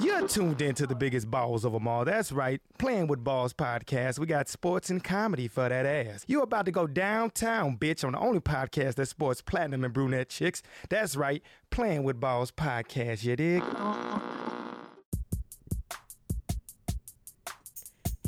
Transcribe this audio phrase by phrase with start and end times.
[0.00, 2.04] You're tuned in to the biggest balls of them all.
[2.04, 2.60] That's right.
[2.78, 4.20] Playing with Balls podcast.
[4.20, 6.24] We got sports and comedy for that ass.
[6.28, 10.28] You're about to go downtown, bitch, on the only podcast that sports platinum and brunette
[10.28, 10.62] chicks.
[10.88, 11.42] That's right.
[11.70, 13.62] Playing with Balls podcast, you dig?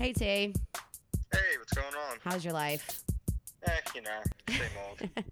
[0.00, 0.54] Hey T, Hey,
[1.58, 2.16] what's going on?
[2.24, 3.02] how's your life?
[3.66, 4.98] Eh, you know, same old.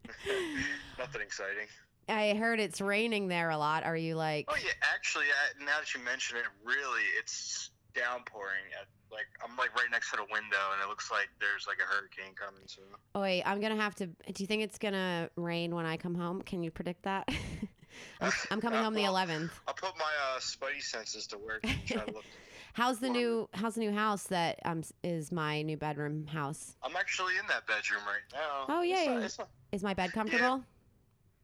[0.99, 1.67] Nothing exciting.
[2.09, 3.85] I heard it's raining there a lot.
[3.85, 4.47] Are you like?
[4.49, 8.65] Oh yeah, actually, I, now that you mention it, really, it's downpouring.
[8.81, 11.79] At, like I'm like right next to the window, and it looks like there's like
[11.79, 12.63] a hurricane coming.
[12.67, 12.83] So
[13.15, 14.07] Oh wait, I'm gonna have to.
[14.07, 16.43] Do you think it's gonna rain when I come home?
[16.43, 17.29] Can you predict that?
[18.21, 19.51] I'm, I'm coming home the 11th.
[19.67, 21.61] I'll put my uh, spidey senses to work.
[21.65, 22.25] And try to look.
[22.75, 26.77] How's the new How's the new house that um is my new bedroom house?
[26.83, 28.67] I'm actually in that bedroom right now.
[28.69, 29.07] Oh, It's yay.
[29.15, 30.63] not- it's not- Is my bed comfortable?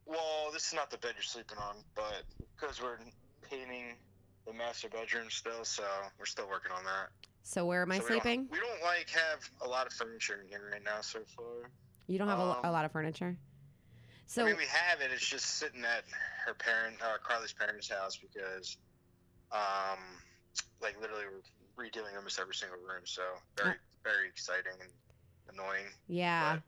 [0.06, 2.24] Well, this is not the bed you're sleeping on, but
[2.56, 2.98] because we're
[3.48, 3.96] painting
[4.46, 5.82] the master bedroom still, so
[6.18, 7.08] we're still working on that.
[7.42, 8.48] So where am I So we don't- sleeping?
[8.50, 11.70] We don't like have a lot of furniture in here right now so far.
[12.06, 13.36] You don't have a, lo- a um, lot of furniture.
[14.27, 15.11] So I mean, we have it.
[15.12, 16.05] It's just sitting at
[16.46, 18.78] her parent, uh, Carly's parents' house because,
[19.52, 19.98] um,
[20.80, 21.24] like literally
[21.77, 23.02] we're redoing almost every single room.
[23.05, 23.22] So
[23.56, 24.91] very, very exciting and
[25.52, 25.86] annoying.
[26.08, 26.58] yeah.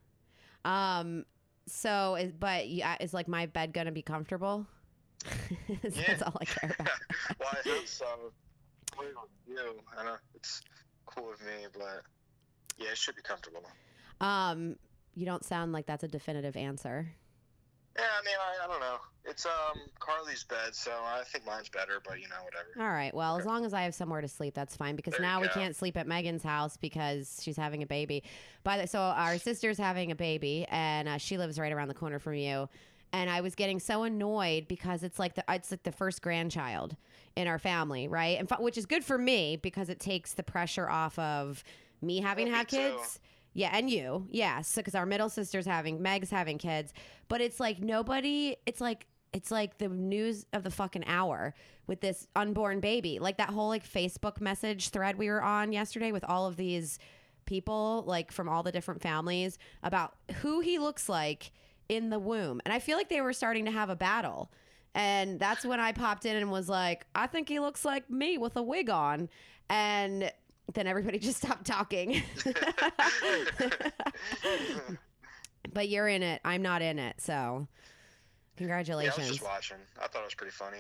[0.65, 1.25] Um.
[1.69, 4.67] So is but yeah, is like my bed gonna be comfortable?
[5.83, 6.19] That's Yeah.
[6.25, 6.93] all I care about.
[7.41, 8.07] well, I hope so.
[9.49, 9.75] You?
[9.97, 10.63] I know it's
[11.07, 12.03] cool with me, but
[12.79, 13.63] yeah, it should be comfortable.
[14.21, 14.77] Um,
[15.15, 17.09] you don't sound like that's a definitive answer.
[17.97, 18.99] Yeah, I mean, I, I don't know.
[19.25, 22.69] It's um Carly's bed, so I think mine's better, but you know, whatever.
[22.79, 23.15] All right.
[23.15, 24.97] Well, as long as I have somewhere to sleep, that's fine.
[24.97, 28.23] Because There now we can't sleep at Megan's house because she's having a baby.
[28.65, 31.95] By the so our sister's having a baby, and uh, she lives right around the
[31.95, 32.69] corner from you.
[33.13, 36.97] And I was getting so annoyed because it's like the it's like the first grandchild
[37.35, 38.39] in our family, right?
[38.39, 41.65] And which is good for me because it takes the pressure off of
[42.03, 42.99] me having to Well, me have too.
[43.57, 44.29] Yeah, and you.
[44.31, 46.93] Yeah, so because our middle sister's having Meg's having kids,
[47.29, 48.55] but it's like nobody.
[48.67, 51.55] It's like it's like the news of the fucking hour
[51.87, 53.19] with this unborn baby.
[53.19, 56.99] Like that whole like Facebook message thread we were on yesterday with all of these
[57.47, 61.51] people like from all the different families about who he looks like
[61.89, 62.61] in the womb.
[62.67, 64.53] And I feel like they were starting to have a battle.
[64.95, 68.37] And that's when I popped in and was like, I think he looks like me
[68.37, 69.31] with a wig on.
[69.71, 70.31] And
[70.75, 72.23] then everybody just stopped talking.
[75.73, 76.41] but you're in it.
[76.45, 77.21] I'm not in it.
[77.21, 79.29] So Yeah, I was congratulations.
[79.29, 79.77] just watching.
[80.01, 80.79] I thought it was pretty funny.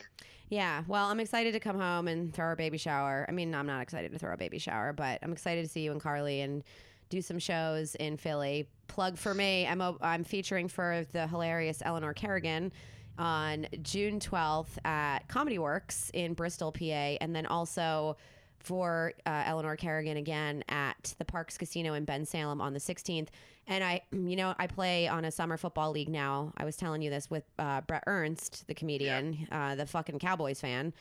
[0.48, 3.26] Yeah, well, I'm excited to come home and throw a baby shower.
[3.28, 5.80] I mean, I'm not excited to throw a baby shower, but I'm excited to see
[5.80, 6.62] you and Carly and
[7.08, 8.68] do some shows in Philly.
[8.86, 12.72] Plug for me, I'm a, I'm featuring for the hilarious Eleanor Kerrigan
[13.18, 18.16] on June 12th at Comedy Works in Bristol, PA, and then also
[18.60, 23.28] for uh, Eleanor Kerrigan again at the Parx Casino in Bensalem on the 16th.
[23.68, 26.52] And I, you know, I play on a summer football league now.
[26.56, 30.60] I was telling you this with uh, Brett Ernst, the comedian, uh, the fucking Cowboys
[30.60, 30.92] fan.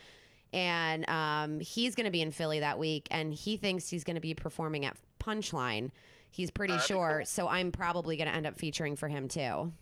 [0.52, 4.14] And um, he's going to be in Philly that week, and he thinks he's going
[4.14, 5.90] to be performing at Punchline.
[6.30, 7.26] He's pretty that'd sure, cool.
[7.26, 9.72] so I'm probably going to end up featuring for him too.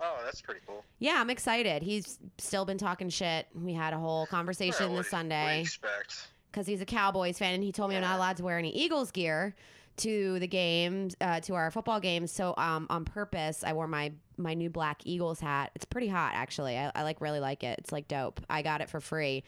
[0.00, 0.84] Oh, that's pretty cool.
[0.98, 1.82] Yeah, I'm excited.
[1.82, 3.46] He's still been talking shit.
[3.54, 6.28] We had a whole conversation Well, this do you- What do Sunday expect?
[6.58, 8.70] Because he's a Cowboys fan, and he told me I'm not allowed to wear any
[8.76, 9.54] Eagles gear
[9.98, 12.32] to the games, uh, to our football games.
[12.32, 15.70] So um, on purpose, I wore my my new black Eagles hat.
[15.76, 16.76] It's pretty hot, actually.
[16.76, 17.78] I, I like really like it.
[17.78, 18.40] It's like dope.
[18.50, 19.44] I got it for free.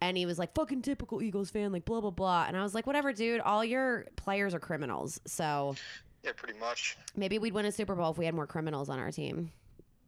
[0.00, 2.44] And he was like, fucking typical Eagles fan, like blah, blah, blah.
[2.46, 3.40] And I was like, whatever, dude.
[3.40, 5.20] All your players are criminals.
[5.26, 5.74] So
[6.22, 6.96] Yeah, pretty much.
[7.16, 9.50] maybe we'd win a Super Bowl if we had more criminals on our team.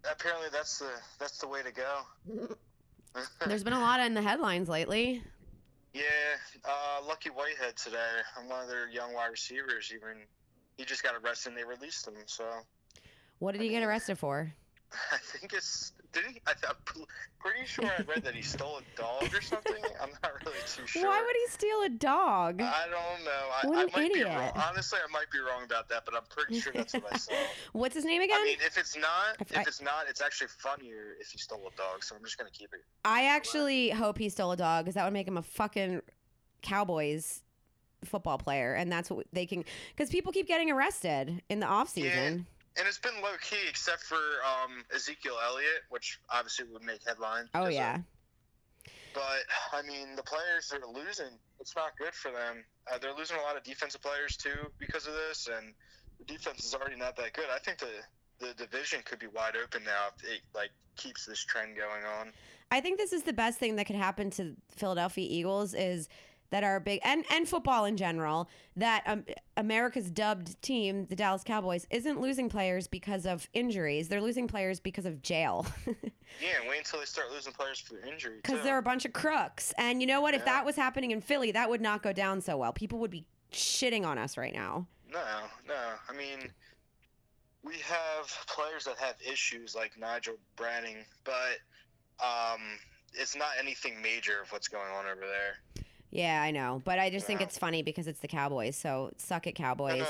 [0.08, 2.54] Apparently, that's the that's the way to go.
[3.46, 5.22] There's been a lot in the headlines lately.
[5.96, 7.96] Yeah, uh, Lucky Whitehead today,
[8.36, 10.24] I'm one of their young wide receivers, even
[10.76, 12.14] he just got arrested and they released him.
[12.26, 12.44] So
[13.38, 14.52] What did he get arrested for?
[15.12, 15.92] I think it's
[16.22, 16.41] did he?
[16.47, 17.04] I, I'm
[17.38, 19.75] pretty sure I read that he stole a dog or something.
[20.03, 21.07] I'm not really too sure.
[21.09, 22.60] Why would he steal a dog?
[22.63, 23.30] I don't know.
[23.63, 24.28] I, What I an might idiot.
[24.28, 24.53] be wrong.
[24.68, 27.33] Honestly, I might be wrong about that, but I'm pretty sure that's what I saw.
[27.72, 28.39] What's his name again?
[28.41, 31.59] I mean, if it's not, if I- it's not, it's actually funnier if he stole
[31.60, 32.03] a dog.
[32.03, 32.80] So I'm just gonna keep it.
[33.04, 36.03] I actually hope he stole a dog because that would make him a fucking
[36.62, 37.42] Cowboys
[38.04, 39.65] football player, and that's what they can.
[39.95, 42.47] Because people keep getting arrested in the off season.
[42.78, 47.48] And it's been low key, except for um, Ezekiel Elliott, which obviously would make headlines.
[47.54, 47.98] Oh of- yeah,
[49.14, 51.38] But I mean, the players are losing.
[51.60, 52.64] It's not good for them.
[52.92, 55.72] Uh, they're losing a lot of defensive players too because of this, and
[56.18, 57.46] the defense is already not that good.
[57.54, 57.86] I think the
[58.38, 62.32] the division could be wide open now if it like keeps this trend going on.
[62.70, 66.08] I think this is the best thing that could happen to Philadelphia Eagles is
[66.51, 69.25] that are big and and football in general that um,
[69.57, 74.09] America's dubbed team, the Dallas Cowboys, isn't losing players because of injuries.
[74.09, 75.66] They're losing players because of jail.
[76.41, 78.37] Yeah, wait until they start losing players for injury.
[78.43, 79.72] Because they're a bunch of crooks.
[79.78, 80.34] And you know what?
[80.34, 82.72] If that was happening in Philly, that would not go down so well.
[82.72, 84.87] People would be shitting on us right now.
[85.10, 85.22] No,
[85.66, 85.75] no.
[86.09, 86.51] I mean,
[87.63, 91.59] we have players that have issues like Nigel Bradham, but
[92.21, 92.60] um,
[93.15, 95.84] it's not anything major of what's going on over there.
[96.10, 96.80] Yeah, I know.
[96.84, 98.76] But I just think it's funny because it's the Cowboys.
[98.76, 100.06] So suck it, Cowboys.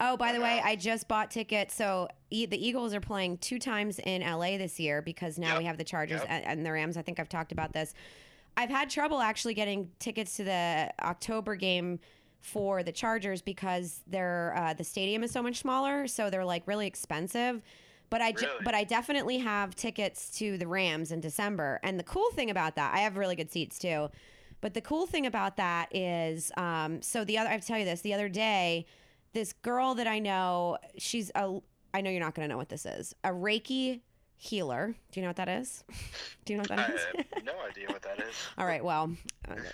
[0.00, 0.60] Oh, by the way.
[0.64, 1.74] I just bought tickets.
[1.74, 5.58] So e- the Eagles are playing two times in LA this year because now Yep.
[5.58, 6.28] we have the Chargers Yep.
[6.30, 6.96] and, and the Rams.
[6.96, 7.92] I think I've talked about this.
[8.56, 11.98] I've had trouble actually getting tickets to the October game
[12.40, 16.66] for the Chargers because their uh, the stadium is so much smaller, so they're like
[16.66, 17.62] really expensive.
[18.10, 18.48] But I Really?
[18.64, 21.80] but I definitely have tickets to the Rams in December.
[21.82, 24.10] And the cool thing about that, I have really good seats too.
[24.62, 27.78] But the cool thing about that is, um, so the other I have to tell
[27.78, 28.00] you this.
[28.00, 28.86] The other day,
[29.34, 31.58] this girl that I know, she's a.
[31.92, 33.14] I know you're not going to know what this is.
[33.22, 34.00] A Reiki
[34.36, 34.94] healer.
[35.10, 35.84] Do you know what that is?
[36.44, 37.00] Do you know what I that is?
[37.34, 38.34] have no idea what that is.
[38.58, 38.82] All right.
[38.82, 39.12] Well,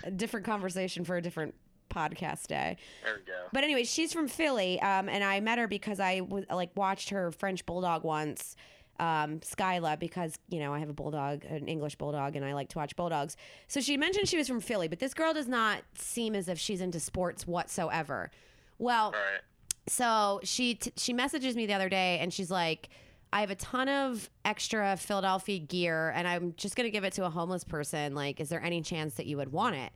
[0.03, 1.55] a different conversation for a different
[1.89, 2.77] podcast day.
[3.03, 3.47] There we go.
[3.53, 7.09] But anyway, she's from Philly, um, and I met her because I was like watched
[7.09, 8.55] her French bulldog once,
[8.99, 12.69] um, Skyla, because you know I have a bulldog, an English bulldog, and I like
[12.69, 13.37] to watch bulldogs.
[13.67, 16.59] So she mentioned she was from Philly, but this girl does not seem as if
[16.59, 18.31] she's into sports whatsoever.
[18.77, 19.41] Well, right.
[19.87, 22.89] so she t- she messages me the other day and she's like
[23.31, 27.13] I have a ton of extra Philadelphia gear and I'm just going to give it
[27.13, 29.91] to a homeless person like is there any chance that you would want it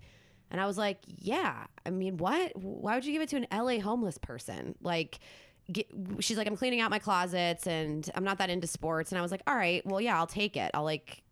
[0.52, 3.48] and I was like yeah I mean what why would you give it to an
[3.52, 5.20] LA homeless person like
[5.72, 5.88] get,
[6.20, 9.12] she's like I'm cleaning out my closets and I'm not that into sports.
[9.12, 10.72] And I was like all right well yeah I'll take it.
[10.74, 11.24] I'll like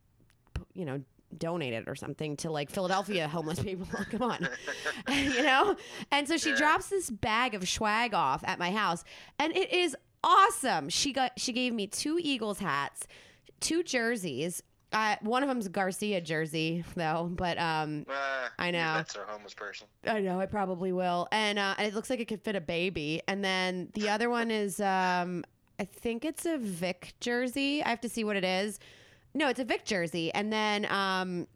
[0.73, 1.01] you know
[1.37, 3.87] donate it or something to like Philadelphia homeless people.
[4.11, 4.47] Come on.
[5.09, 5.75] You know?
[6.11, 6.57] And so she Yeah.
[6.57, 9.03] drops this bag of swag off at my house
[9.39, 10.89] and it is awesome.
[10.89, 13.07] She got she gave me two eagles hats
[13.59, 14.61] two jerseys
[14.93, 18.95] uh, one of them's garcia jersey though but um Uh, I know.
[18.95, 19.87] That's a homeless person.
[20.05, 22.61] I know I probably will, and uh, and it looks like it could fit a
[22.61, 23.21] baby.
[23.27, 25.43] And then the other one is, um,
[25.79, 27.81] I think it's a Vick jersey.
[27.83, 28.79] I have to see what it is.
[29.33, 30.31] No, it's a Vick jersey.
[30.33, 31.47] And then, um,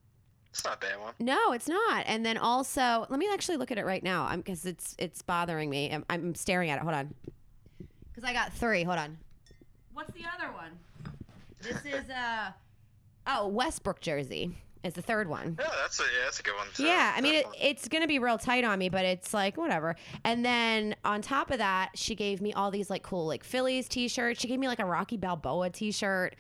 [0.50, 1.14] It's not a bad one.
[1.20, 2.06] no, it's not.
[2.08, 4.26] And then also, let me actually look at it right now.
[4.26, 5.92] I'm because it's it's bothering me.
[5.92, 6.84] I'm, I'm staring at it.
[6.84, 7.14] Hold on,
[8.10, 8.84] because I got three.
[8.84, 9.18] Hold on.
[9.94, 10.72] What's the other one?
[11.62, 12.52] This is uh
[13.28, 15.58] oh Westbrook jersey is the third one.
[15.60, 16.68] Yeah, that's a yeah, that's a good one.
[16.74, 16.84] too.
[16.84, 19.58] Yeah, I mean, it, it's going to be real tight on me, but it's like
[19.58, 19.96] whatever.
[20.24, 23.90] And then on top of that, she gave me all these like cool like Phillies
[23.90, 24.40] t-shirts.
[24.40, 26.36] She gave me like a Rocky Balboa t-shirt.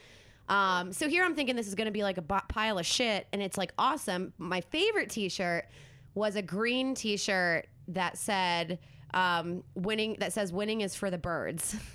[0.48, 3.28] Um, so here I'm thinking this is going to be like a pile of shit,
[3.34, 4.32] and it's like awesome.
[4.38, 5.66] My favorite t-shirt
[6.14, 8.78] was a green t-shirt that said
[9.14, 11.76] um, "winning." That says "winning is for the birds."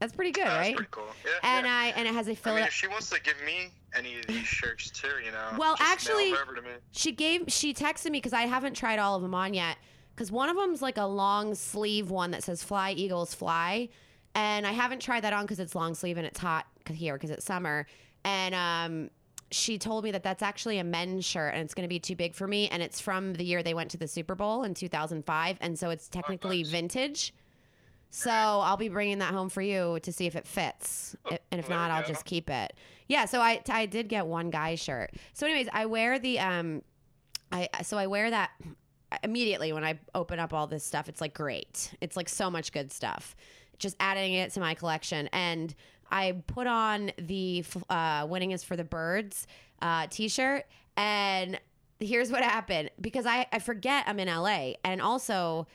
[0.00, 0.76] That's pretty good, that's right?
[0.76, 1.08] pretty cool.
[1.24, 1.56] Yeah.
[1.56, 1.72] And yeah.
[1.72, 4.26] I and it has a I mean, if she wants to give me any of
[4.26, 5.56] these shirts too, you know.
[5.58, 6.34] Well, just actually-.
[6.92, 9.76] She gave she texted me because I haven't tried all of them on yet.
[10.14, 13.88] Because one of them's like a long sleeve one that says "Fly Eagles Fly,"
[14.34, 17.30] and I haven't tried that on because it's long sleeve and it's hot here because
[17.30, 17.86] it's summer.
[18.24, 19.10] And um,
[19.52, 22.16] she told me that that's actually a men's shirt and it's going to be too
[22.16, 22.68] big for me.
[22.68, 25.90] And it's from the year they went to the Super Bowl in 2005, and so
[25.90, 26.70] it's technically nice.
[26.70, 27.34] vintage.
[28.10, 31.60] So I'll be bringing that home for you to see if it fits, Oh, and
[31.60, 32.72] if not, I'll just keep it.
[33.08, 33.24] Yeah.
[33.24, 35.12] So I I did get one guy's shirt.
[35.32, 36.82] So anyways, I wear the um
[37.50, 38.50] I so I wear that
[39.22, 41.08] immediately when I open up all this stuff.
[41.08, 41.94] It's like great.
[42.00, 43.34] It's like so much good stuff.
[43.78, 45.74] Just adding it to my collection, and
[46.10, 49.46] I put on the uh, "Winning is for the Birds"
[49.80, 51.60] uh, T-shirt, and
[52.00, 55.66] here's what happened because I I forget I'm in LA, and also.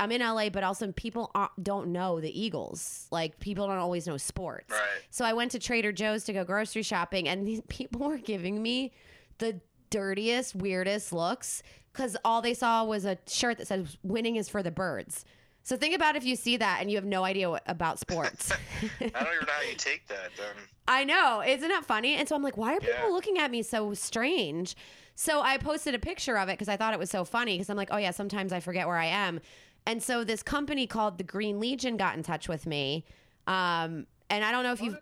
[0.00, 1.30] I'm in LA, but also people
[1.62, 3.06] don't know the Eagles.
[3.10, 4.70] Like people don't always know sports.
[4.70, 4.80] Right.
[5.10, 8.62] So I went to Trader Joe's to go grocery shopping, and these people were giving
[8.62, 8.92] me
[9.38, 14.48] the dirtiest, weirdest looks because all they saw was a shirt that said "Winning is
[14.48, 15.24] for the birds."
[15.62, 18.50] So think about if you see that and you have no idea what, about sports.
[18.82, 20.30] I don't even know how you take that.
[20.36, 20.54] Then.
[20.88, 22.14] I know, isn't that funny?
[22.14, 23.12] And so I'm like, why are people Yeah.
[23.12, 24.74] looking at me so strange?
[25.14, 27.68] So I posted a picture of it because I thought it was so funny because
[27.68, 29.40] I'm like, oh yeah, sometimes I forget where I am.
[29.86, 33.04] And so this company called the Green Legion got in touch with me.
[33.46, 34.98] Um, and I don't know if you've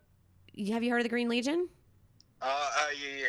[0.73, 1.69] have you heard of the Green Legion?
[2.43, 3.27] Uh, uh yeah, yeah.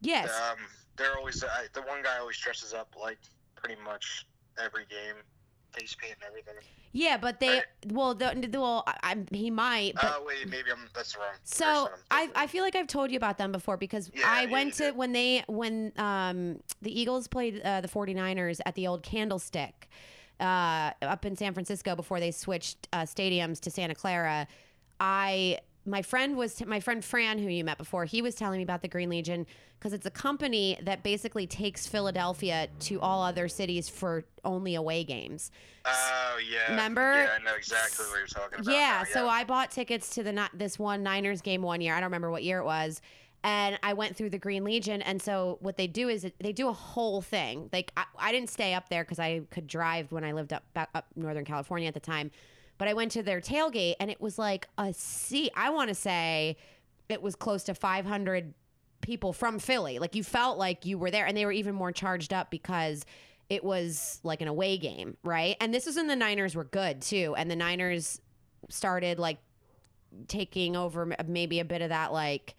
[0.00, 0.30] Yes.
[0.50, 0.58] Um,
[0.96, 3.18] they're always uh, the one guy always dresses up like
[3.56, 4.26] pretty much
[4.62, 5.16] every game.
[5.72, 6.54] face paint and everything.
[6.92, 7.64] Yeah, but they Right.
[7.90, 9.94] well, the, the- well, I, I'm- he might.
[10.00, 11.34] Oh wait, maybe I'm that's the wrong.
[11.42, 14.50] So I, I feel like I've told you about them before because Yeah, I yeah,
[14.52, 19.02] went to when they when um the Eagles played uh, the 49ers at the old
[19.02, 19.88] Candlestick
[20.40, 24.46] uh, up in San Francisco before they switched uh, stadiums to Santa Clara.
[25.00, 28.04] I my friend was my friend Fran who you met before.
[28.04, 29.46] He was telling me about the Green Legion
[29.78, 35.04] because it's a company that basically takes Philadelphia to all other cities for only away
[35.04, 35.50] games.
[35.84, 36.70] Oh yeah.
[36.70, 37.24] Remember?
[37.24, 38.72] Yeah, I know exactly what you're talking about.
[38.72, 41.94] Yeah, now, so I bought tickets to the not this one Niners game one year.
[41.94, 43.02] I don't remember what year it was.
[43.44, 45.02] And I went through the Green Legion.
[45.02, 47.68] And so what they do is they do a whole thing.
[47.72, 50.64] Like I, I didn't stay up there because I could drive when I lived up
[50.72, 52.30] back up Northern California at the time.
[52.78, 55.50] But I went to their tailgate and it was like a sea.
[55.54, 56.56] I want to say
[57.08, 58.54] it was close to 500
[59.04, 59.98] people from Philly.
[59.98, 63.04] Like you felt like you were there, and they were even more charged up because
[63.50, 65.56] it was like an away game, right?
[65.60, 68.20] And this was when the Niners were good too, and the Niners
[68.70, 69.38] started like
[70.28, 72.54] taking over maybe a bit of that like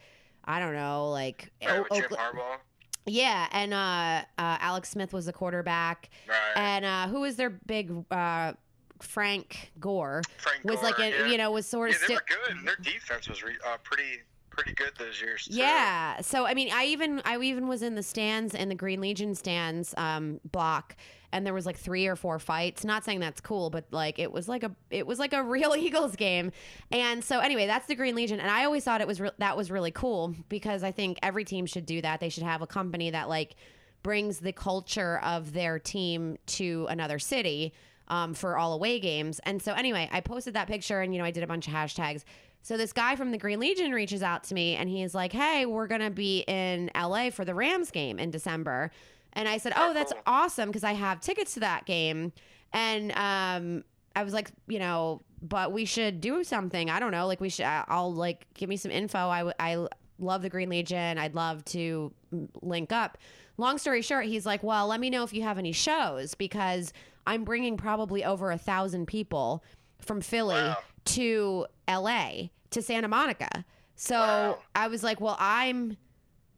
[0.45, 2.57] I don't know, like Right, O- Oakland- Harbaugh.
[3.05, 6.37] yeah, and uh, uh, Alex Smith was the quarterback, Right.
[6.55, 8.53] and uh, who was their big uh,
[9.01, 11.25] Frank Gore Frank was like a, yeah.
[11.27, 12.57] you know was sort Yeah, of they were good.
[12.57, 15.45] and Their defense was re- uh, pretty pretty good those years.
[15.45, 15.55] Too.
[15.55, 16.21] Yeah.
[16.21, 19.35] So I mean, I even I even was in the stands in the Green Legion
[19.35, 20.95] stands um, block,
[21.35, 22.85] and there was like three or four fights.
[22.85, 25.75] Not saying that's cool, but like it was like a it was like a real
[25.75, 26.51] Eagles game.
[26.91, 29.57] And so anyway, that's the Green Legion, and I always thought it was re- that
[29.57, 32.21] was really cool because I think every team should do that.
[32.21, 33.55] They should have a company that like
[34.01, 37.73] brings the culture of their team to another city
[38.07, 39.41] um, for all away games.
[39.43, 41.73] And so anyway, I posted that picture, and you know I did a bunch of
[41.73, 42.23] hashtags.
[42.61, 45.65] So this guy from the Green Legion reaches out to me and he's like, "Hey,
[45.65, 48.89] we're going to be in LA for the Rams game in December."
[49.35, 52.31] And I said, "Oh, that's awesome because I have tickets to that game."
[52.73, 53.83] And um
[54.15, 56.89] I was like, you know, but we should do something.
[56.89, 59.17] I don't know, like we should I'll like give me some info.
[59.17, 59.87] I I
[60.19, 61.17] love the Green Legion.
[61.17, 62.13] I'd love to
[62.61, 63.17] link up.
[63.57, 66.93] Long story short, he's like, "Well, let me know if you have any shows because
[67.27, 69.63] I'm bringing probably over a thousand people
[69.99, 70.77] from Philly Wow.
[71.05, 73.65] to LA to Santa Monica.
[73.95, 74.57] So Wow.
[74.75, 75.97] I was like, well, I'm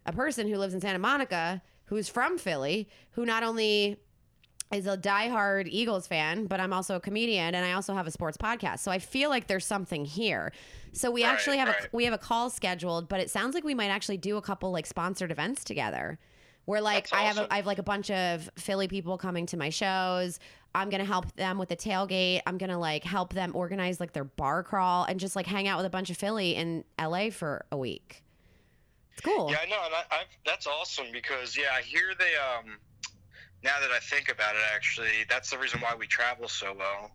[0.06, 3.98] a person who lives in Santa Monica who's from Philly, who not only
[4.72, 8.12] is a diehard Eagles fan, but I'm also a comedian and I also have a
[8.12, 8.80] sports podcast.
[8.80, 10.52] So I feel like there's something here.
[10.92, 11.86] So we actually have right.
[11.86, 14.42] a we have a call scheduled, but it sounds like we might actually do a
[14.42, 16.20] couple like sponsored events together.
[16.66, 17.48] Where like That's I have awesome.
[17.50, 20.38] a, I have like a bunch of Philly people coming to my shows.
[20.76, 22.42] I'm gonna help them with the tailgate.
[22.46, 25.78] I'm gonna like help them organize like their bar crawl and just like hang out
[25.78, 28.24] with a bunch of Philly in LA for a week.
[29.18, 29.50] It's cool.
[29.50, 32.78] Yeah, I know, and I, I've, that's awesome because yeah, I hear they um.
[33.64, 37.12] Now that I think about it, actually, that's the reason why we travel so well.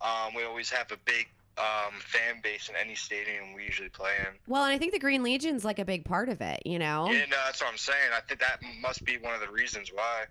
[0.00, 1.26] Um, we always have a big
[1.58, 4.38] um, fan base in any stadium we usually play in.
[4.46, 7.10] Well, and I think the Green Legion's like a big part of it, you know?
[7.10, 8.12] Yeah, no, that's what I'm saying.
[8.16, 10.24] I think that must be one of the reasons why.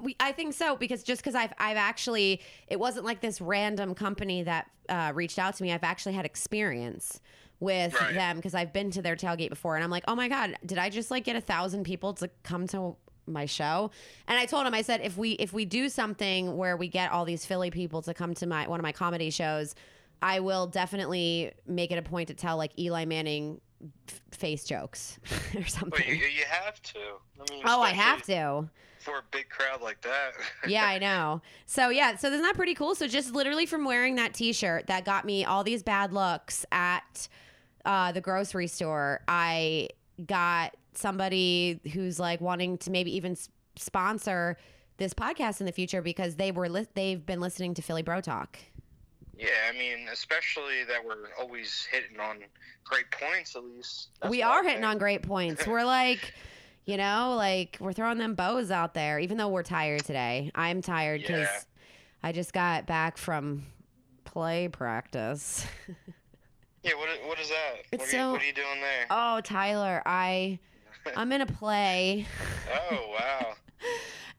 [0.00, 3.94] We, I think so because just because I've I've actually it wasn't like this random
[3.94, 5.72] company that uh, reached out to me.
[5.72, 7.20] I've actually had experience
[7.60, 8.14] with Right.
[8.14, 10.78] them because I've been to their tailgate before, and I'm like, oh my god, did
[10.78, 13.90] I just like get a thousand people to come to my show?
[14.26, 17.12] And I told him, I said, if we if we do something where we get
[17.12, 19.74] all these Philly people to come to my one of my comedy shows,
[20.22, 23.60] I will definitely make it a point to tell like Eli Manning
[24.08, 25.18] f- face jokes
[25.54, 25.90] or something.
[25.90, 26.98] But you, you have to.
[26.98, 28.68] I mean, oh, I have to.
[29.00, 30.32] for a big crowd like that.
[30.68, 31.40] yeah, I know.
[31.66, 32.94] So yeah, so isn't that pretty cool?
[32.94, 37.28] So just literally from wearing that T-shirt that got me all these bad looks at
[37.84, 39.88] uh, the grocery store, I
[40.26, 44.56] got somebody who's like wanting to maybe even s- sponsor
[44.98, 48.20] this podcast in the future because they were li- they've been listening to Philly Bro
[48.22, 48.58] Talk.
[49.38, 52.38] yeah, I mean, especially that we're always hitting on
[52.84, 53.56] great points.
[53.56, 55.66] At least That's we are hitting on great points.
[55.66, 56.34] We're like.
[56.86, 60.50] You know, like we're throwing them bows out there, even though we're tired today.
[60.56, 61.60] I'm tired because Yeah.
[62.22, 63.66] I just got back from
[64.24, 65.64] play practice.
[66.82, 67.76] Yeah, what, what is that?
[67.92, 69.06] It's what, are you, what are you doing there?
[69.10, 70.58] Oh, Tyler, I
[71.16, 72.26] I'm in a play.
[72.90, 73.54] oh, wow.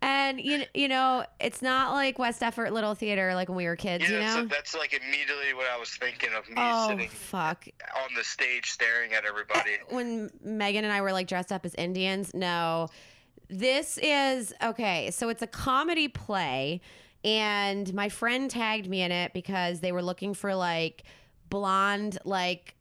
[0.03, 3.75] And you you know, it's not like West Effort Little Theater like when we were
[3.75, 4.47] kids, Yeah, you know?
[4.47, 7.67] that's like immediately what I was thinking of me oh, sitting fuck.
[8.03, 9.73] on the stage staring at everybody.
[9.89, 12.33] When Megan and I were like dressed up as Indians.
[12.33, 12.87] No.
[13.47, 16.81] This is okay, so it's a comedy play
[17.23, 21.03] and my friend tagged me in it because they were looking for like
[21.51, 22.73] blonde like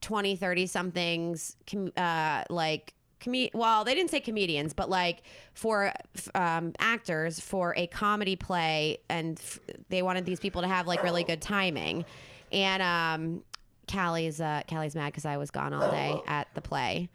[0.00, 5.22] 20 30 somethings com- uh like com- well, they didn't say comedians, but like
[5.54, 5.92] for
[6.34, 11.02] um, actors for a comedy play, and f- they wanted these people to have like
[11.02, 12.04] really good timing.
[12.52, 13.42] And um,
[13.88, 17.08] Callie's uh, Callie's mad because I was gone all day at the play.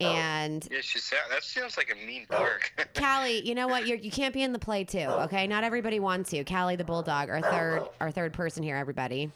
[0.00, 2.72] And Yeah, she sound, that sounds like a mean bark.
[2.98, 3.86] Callie, you know what?
[3.86, 5.46] You're, you can't be in the play too, okay?
[5.46, 6.44] Not everybody wants you.
[6.44, 8.76] Callie the bulldog, our third, our third person here.
[8.76, 9.30] Everybody.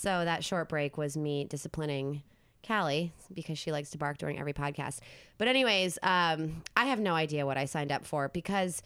[0.00, 2.22] So that short break was me disciplining
[2.66, 5.00] Callie because she likes to bark during every podcast.
[5.36, 8.82] But anyways, um, I have no idea what I signed up for because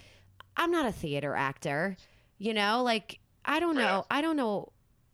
[0.56, 1.96] I'm not a theater actor.
[2.38, 4.04] You know, like I don't know.
[4.10, 4.72] I don't know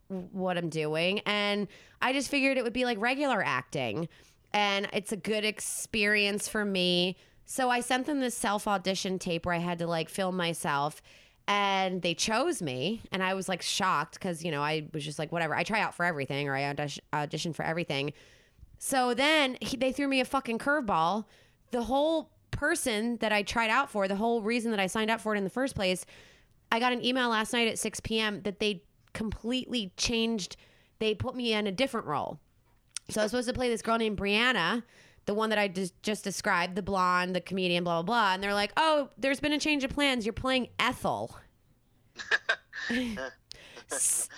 [0.08, 1.68] what I'm doing, and
[2.00, 4.08] I just figured it would be like regular acting,
[4.54, 7.18] and it's a good experience for me.
[7.44, 11.02] So I sent them this self audition tape where I had to like film myself
[11.48, 15.18] and they chose me and i was like shocked because you know i was just
[15.18, 15.54] like whatever.
[15.54, 16.64] I try out for everything or i
[17.12, 18.12] audition, for everything.
[18.78, 21.26] So then he, they threw me a fucking curveball.
[21.70, 25.20] The whole person that i tried out for the whole reason that i signed up
[25.20, 26.04] for it in the first place
[26.72, 28.82] i got an email last night at 6 p.m that they
[29.12, 30.56] completely changed
[31.00, 32.38] they put me in a different role.
[33.08, 34.84] So I was supposed to play this girl named Brianna,
[35.30, 38.34] the one that I just, just described, the blonde, the comedian, blah, blah, blah.
[38.34, 40.26] And they're like, oh, there's been a change of plans.
[40.26, 41.36] You're playing Ethel.
[43.88, 44.28] That's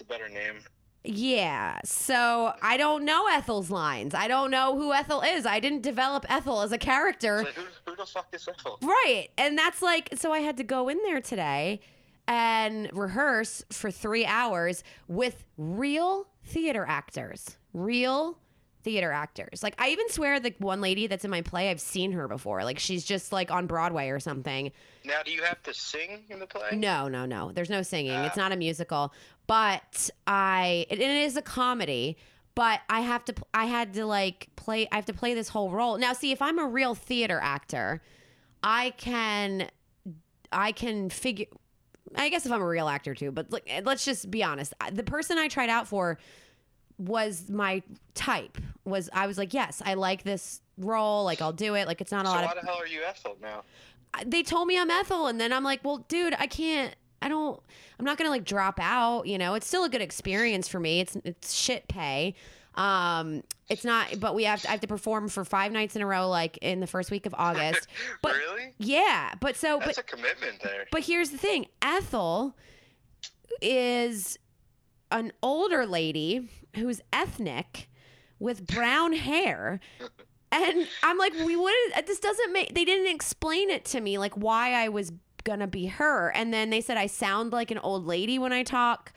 [0.00, 0.56] a better name.
[1.04, 1.78] Yeah.
[1.84, 4.16] So I don't know Ethel's lines.
[4.16, 5.46] I don't know who Ethel is.
[5.46, 7.44] I didn't develop Ethel as a character.
[7.44, 8.80] Like, who, who the fuck is Ethel?
[8.82, 9.28] Right.
[9.38, 11.82] And that's like, so I had to go in there today
[12.26, 17.58] and rehearse for three hours with real theater actors.
[17.72, 18.38] Real
[18.82, 19.62] theater actors.
[19.62, 22.64] Like, I even swear the one lady that's in my play, I've seen her before.
[22.64, 24.72] Like, she's just like on Broadway or something.
[25.04, 26.70] Now, do you have to sing in the play?
[26.72, 27.52] No, no, no.
[27.52, 28.12] There's no singing.
[28.12, 28.40] It's Ah.
[28.42, 29.12] not a musical.
[29.46, 32.16] But I, it, it is a comedy.
[32.54, 35.70] But I have to, I had to like play, I have to play this whole
[35.70, 35.96] role.
[35.96, 38.02] Now, see, if I'm a real theater actor,
[38.62, 39.68] I can,
[40.52, 41.46] I can figure,
[42.14, 44.74] I guess if I'm a real actor too, but like, let's just be honest.
[44.92, 46.18] The person I tried out for
[47.08, 47.82] was my
[48.14, 48.58] type.
[48.84, 51.24] Was I was like, yes, I like this role.
[51.24, 51.86] Like, I'll do it.
[51.86, 53.62] Like, it's not a So lot why of the hell are you Ethel now?
[54.26, 56.94] they told me I'm Ethel, and then I'm like, well, dude, I can't.
[57.22, 57.60] I don't.
[57.98, 59.26] I'm not gonna like drop out.
[59.26, 61.00] You know, it's still a good experience for me.
[61.00, 62.34] It's it's shit pay.
[62.74, 64.68] Um, it's not, but we have to.
[64.68, 67.26] I have to perform for five nights in a row, like in the first week
[67.26, 67.86] of August.
[68.22, 68.74] But really?
[68.78, 70.86] yeah, but so, That's but a commitment there.
[70.90, 72.56] but here's the thing: Ethel
[73.60, 74.38] is
[75.12, 77.88] an older lady who's ethnic
[78.40, 79.78] with brown hair.
[80.50, 84.34] And I'm like, we wouldn't, this doesn't make they didn't explain it to me like
[84.34, 85.12] why I was
[85.44, 86.30] gonna be her.
[86.30, 89.12] And then they said I sound like an old lady when I talk.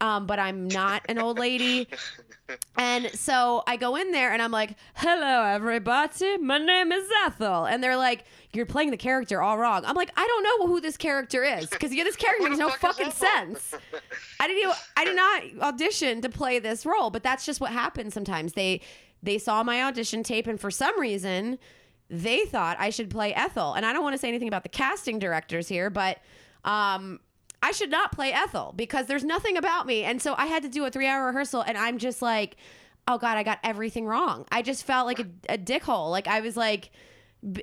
[0.00, 1.88] Um, but I'm not an old lady.
[2.76, 6.36] And so I go in there and I'm like, hello, everybody.
[6.38, 7.64] My name is Ethel.
[7.64, 9.84] And they're like, you're playing the character all wrong.
[9.84, 12.68] I'm like, I don't know who this character is because you're this character makes no
[12.68, 13.74] fuck fucking sense.
[14.40, 14.62] I didn't.
[14.62, 15.42] Even, I did not
[15.74, 18.52] audition to play this role, but that's just what happens sometimes.
[18.52, 18.80] They
[19.22, 21.58] they saw my audition tape, and for some reason,
[22.10, 23.72] they thought I should play Ethel.
[23.74, 26.18] And I don't want to say anything about the casting directors here, but
[26.64, 27.20] um,
[27.64, 30.04] I should not play Ethel because there's nothing about me.
[30.04, 32.56] And so I had to do a three hour rehearsal, and I'm just like,
[33.08, 34.44] oh god, I got everything wrong.
[34.52, 36.10] I just felt like a, a dickhole.
[36.10, 36.90] Like I was like.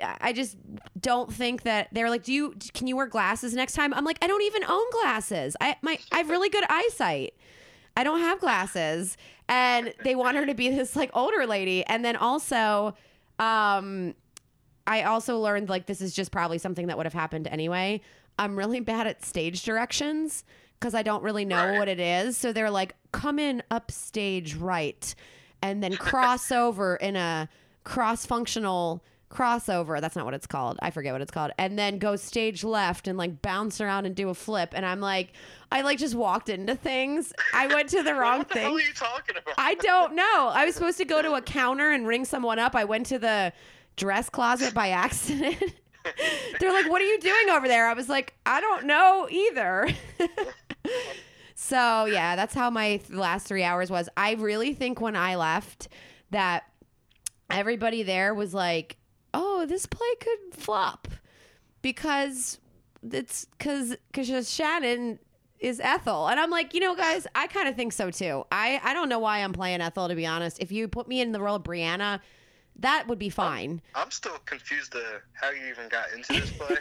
[0.03, 0.57] I just
[0.99, 3.95] don't think that they're like, do you can you wear glasses next time?
[3.95, 5.57] I'm like, I don't even own glasses.
[5.59, 7.33] I my I have really good eyesight.
[7.97, 9.17] I don't have glasses.
[9.49, 11.83] And they want her to be this like older lady.
[11.83, 12.93] And then also,
[13.39, 14.13] um,
[14.85, 18.01] I also learned like this is just probably something that would have happened anyway.
[18.39, 20.43] I'm really bad at stage directions
[20.79, 22.37] because I don't really know what it is.
[22.37, 25.13] So they're like, come in upstage right
[25.61, 27.49] and then cross over in a
[27.83, 30.01] cross functional crossover.
[30.01, 30.77] That's not what it's called.
[30.81, 31.51] I forget what it's called.
[31.57, 34.73] And then go stage left and like bounce around and do a flip.
[34.73, 35.33] And I'm like,
[35.71, 37.31] I like just walked into things.
[37.53, 38.63] I went to the wrong what the thing.
[38.63, 39.55] hell are you talking about?
[39.57, 40.49] I don't know.
[40.53, 42.75] I was supposed to go to a counter and ring someone up.
[42.75, 43.53] I went to the
[43.95, 45.75] dress closet by accident.
[46.59, 49.87] They're like, "What are you doing over there?" I was like, "I don't know either."
[51.55, 54.09] so, yeah, that's how my th- last 3 hours was.
[54.17, 55.87] I really think when I left
[56.31, 56.63] that
[57.49, 58.97] everybody there was like,
[59.33, 61.07] "Oh, this play could flop."
[61.81, 62.59] Because
[63.03, 65.19] it's cuz cuz Shannon
[65.61, 66.27] is Ethel.
[66.27, 68.43] And I'm like, you know, guys, I kind of think so too.
[68.51, 70.59] I, I don't know why I'm playing Ethel, to be honest.
[70.59, 72.19] If you put me in the role of Brianna,
[72.79, 73.81] that would be fine.
[73.95, 76.77] I'm still confused to how you even got into this play.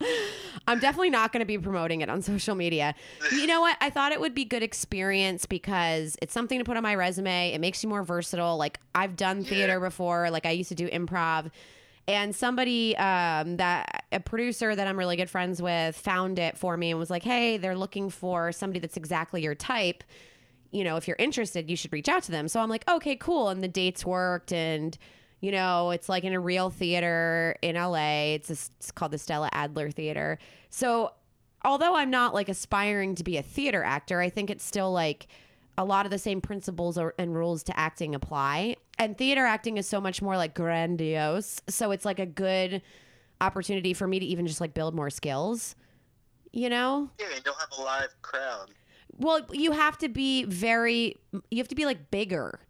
[0.00, 0.16] I'm
[0.66, 2.94] I'm definitely not going to be promoting it on social media.
[3.30, 3.76] You know what?
[3.80, 7.52] I thought it would be good experience because it's something to put on my resume.
[7.52, 8.56] It makes you more versatile.
[8.56, 10.30] Like I've done theater before.
[10.30, 11.50] Like I used to do improv.
[12.06, 16.76] And somebody um, that a producer that I'm really good friends with found it for
[16.76, 20.04] me and was like, "Hey, they're looking for somebody that's exactly your type.
[20.74, 23.16] You know, if you're interested, you should reach out to them." So I'm like, "Okay,
[23.16, 24.96] cool." And the dates worked, and
[25.40, 28.34] you know, it's like in a real theater in LA.
[28.34, 30.38] It's, a, it's called the Stella Adler Theater.
[30.70, 31.12] So
[31.62, 35.26] although I'm not like aspiring to be a theater actor, I think it's still like
[35.76, 38.76] a lot of the same principles or, and rules to acting apply.
[38.98, 41.60] And theater acting is so much more like grandiose.
[41.68, 42.80] So it's like a good
[43.40, 45.74] opportunity for me to even just like build more skills,
[46.52, 47.10] you know?
[47.18, 48.70] Yeah, you don't have a live crowd.
[49.18, 51.16] Well, you have to be very,
[51.50, 52.60] you have to be like bigger.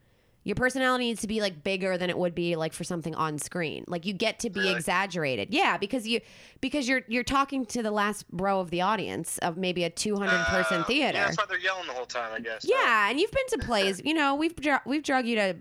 [0.47, 3.39] Your personality needs to be like bigger than it would be like for something on
[3.39, 3.83] screen.
[3.89, 4.73] Like you get to be Really?
[4.75, 5.49] exaggerated.
[5.55, 6.21] Yeah, because you
[6.61, 10.29] because you're you're talking to the last row of the audience of maybe a 200
[10.49, 11.17] person Uh, theater.
[11.17, 12.67] Yeah, that's why they're yelling the whole time, I guess.
[12.69, 14.03] Yeah, and you've been to plays.
[14.05, 15.57] You know, we've dr- we've drug you to,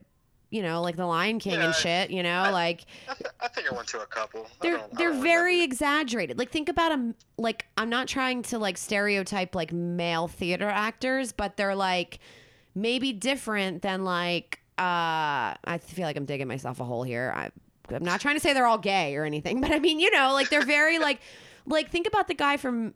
[0.53, 2.11] you know, like the Lion King Yeah, and shit.
[2.11, 4.47] You know, like I, th- I think I went to a couple.
[4.61, 5.63] They're they're very remember.
[5.65, 6.37] exaggerated.
[6.37, 7.15] Like think about them.
[7.37, 12.19] Like I'm not trying to like stereotype like male theater actors, but they're like
[12.75, 14.59] maybe different than like.
[14.77, 17.33] uh I feel like I'm digging myself a hole here.
[17.35, 17.49] I,
[17.93, 20.33] I'm not trying to say they're all gay or anything, but I mean, you know,
[20.33, 21.19] like they're very like,
[21.65, 22.93] like think about the guy from.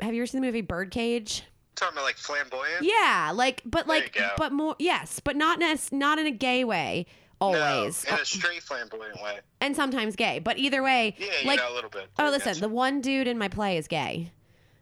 [0.00, 1.42] Have you ever seen the movie Birdcage?
[1.80, 2.82] Talking about like flamboyant.
[2.84, 6.62] Yeah, like but like but more yes, but not in a, not in a gay
[6.64, 7.06] way
[7.40, 8.04] always.
[8.08, 9.40] No, in a straight flamboyant way.
[9.60, 10.38] and sometimes gay.
[10.38, 12.06] But either way, Yeah, you like know, a little bit.
[12.18, 14.30] oh listen, the one dude in my play is gay.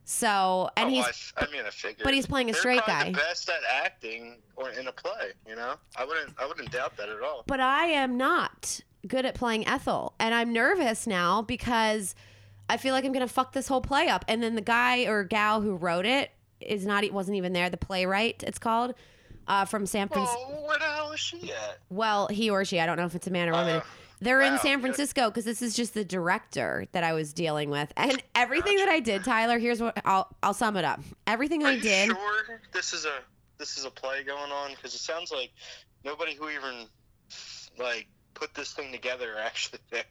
[0.04, 2.02] So and oh, he's I mean, I figured.
[2.04, 3.04] but he's playing a They're straight guy.
[3.11, 5.32] The best at acting or in a play.
[5.46, 6.34] You know, I wouldn't.
[6.38, 7.44] I wouldn't doubt that at all.
[7.46, 12.14] but I am not good at playing Ethel, and I'm nervous now because
[12.70, 14.24] I feel like I'm gonna fuck this whole play up.
[14.28, 17.70] And then the guy or gal who wrote it is not e, wasn't even there.
[17.70, 18.94] The playwright, it's called,
[19.46, 20.38] uh, from San Francisco.
[20.38, 21.78] Oh, where the hell is she at?
[21.90, 23.76] Well, he or she, I don't know if it's a man or woman.
[23.76, 23.84] Uh,
[24.20, 24.80] They're in San.
[24.80, 28.88] Francisco because this is just the director that I was dealing with, and everything that
[28.88, 29.58] I did, Tyler.
[29.58, 31.00] Here's what I'll I'll sum it up.
[31.26, 32.08] Everything Are I did.
[32.08, 33.20] sure this is a
[33.58, 34.70] this is a play going on?
[34.72, 35.50] Because it sounds like
[36.04, 36.86] nobody who even
[37.78, 40.04] like put this thing together actually there.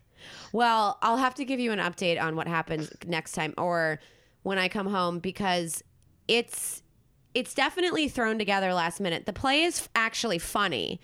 [0.53, 3.99] Well, I'll have to give you an update on what happens next time or
[4.43, 5.83] when I come home because
[6.27, 6.81] it's
[7.33, 9.25] it's definitely thrown together last minute.
[9.25, 10.99] The play is actually funny.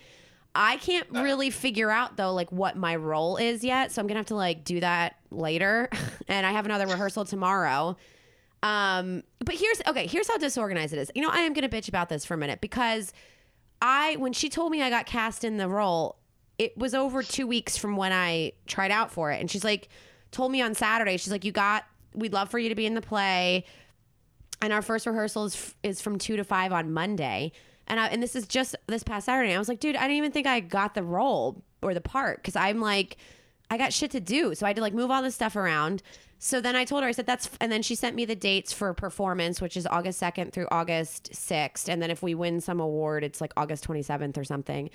[0.56, 4.14] I can't really figure out though like what my role is yet, so I'm going
[4.14, 5.88] to have to like do that later
[6.28, 7.96] and I have another rehearsal tomorrow.
[8.62, 11.10] Um but here's okay, here's how disorganized it is.
[11.14, 13.12] You know, I am going to bitch about this for a minute because
[13.82, 16.16] I when she told me I got cast in the role,
[16.58, 19.88] it was over two weeks from when I tried out for it, and she's like,
[20.30, 21.84] told me on Saturday, she's like, you got,
[22.14, 23.64] we'd love for you to be in the play,
[24.64, 27.52] and our first rehearsal is is from two to five on Monday,
[27.86, 29.54] and I, and this is just this past Saturday.
[29.54, 32.38] I was like, dude, I didn't even think I got the role or the part
[32.38, 33.18] because I'm like,
[33.70, 36.02] I got shit to do, so I had to like move all this stuff around.
[36.38, 38.70] So then I told her, I said, that's, and then she sent me the dates
[38.70, 41.88] for performance, which is August 2nd through August 6th.
[41.88, 44.90] And then if we win some award, it's like August 27th or something.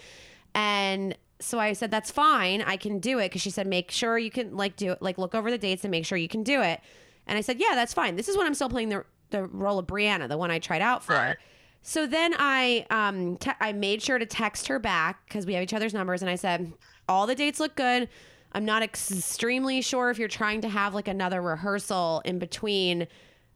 [0.54, 2.62] And so I said, that's fine.
[2.62, 3.32] I can do it.
[3.32, 5.84] Cause she said, make sure you can like do it, like look over the dates
[5.84, 6.82] and make sure you can do it.
[7.26, 8.16] And I said, yeah, that's fine.
[8.16, 10.82] This is when I'm still playing the, the role of Brianna, the one I tried
[10.82, 11.14] out for.
[11.14, 11.38] Right.
[11.82, 15.64] So then I um te- I made sure to text her back because we have
[15.64, 16.72] each other's numbers, and I said
[17.08, 18.10] all the dates look good.
[18.52, 23.08] I'm not ex- extremely sure if you're trying to have like another rehearsal in between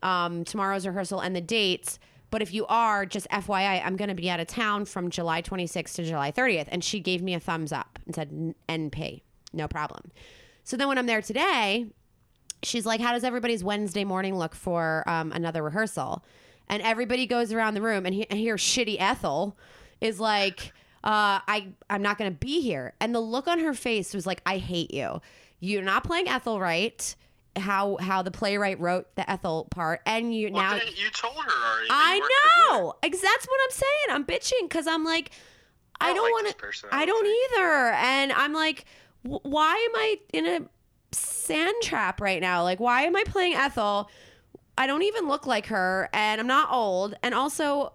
[0.04, 1.98] um, tomorrow's rehearsal and the dates.
[2.30, 5.42] But if you are, just FYI, I'm going to be out of town from July
[5.44, 6.68] 26th to July 30th.
[6.70, 9.22] And she gave me a thumbs up and said, NP,
[9.54, 10.12] no problem.
[10.64, 11.86] So then when I'm there today,
[12.63, 16.23] she's like, "How does everybody's Wednesday morning look for um, another rehearsal?"
[16.69, 19.58] And everybody goes around the room, and, he, and here, shitty Ethel
[20.02, 20.73] is like,
[21.04, 24.26] uh, "I I'm not going to be here." And the look on her face was
[24.26, 25.21] like, "I hate you.
[25.60, 27.15] You're not playing Ethel right."
[27.56, 31.41] How how the playwright wrote the Ethel part, and you Well, now you told her
[31.52, 31.88] already.
[31.91, 32.93] I you weren't gonna do know.
[33.04, 34.06] Ex- That's what I'm saying.
[34.10, 35.30] I'm bitching because I'm like,
[36.02, 37.91] I, don't don't like wanna, I I don't either.
[37.91, 38.86] And I'm like,
[39.21, 40.62] wh- why am I in a
[41.43, 42.63] sand trap right now?
[42.63, 44.10] Like, why am I playing Ethel?
[44.77, 47.13] I don't even look like her, and I'm not old.
[47.21, 47.93] And also,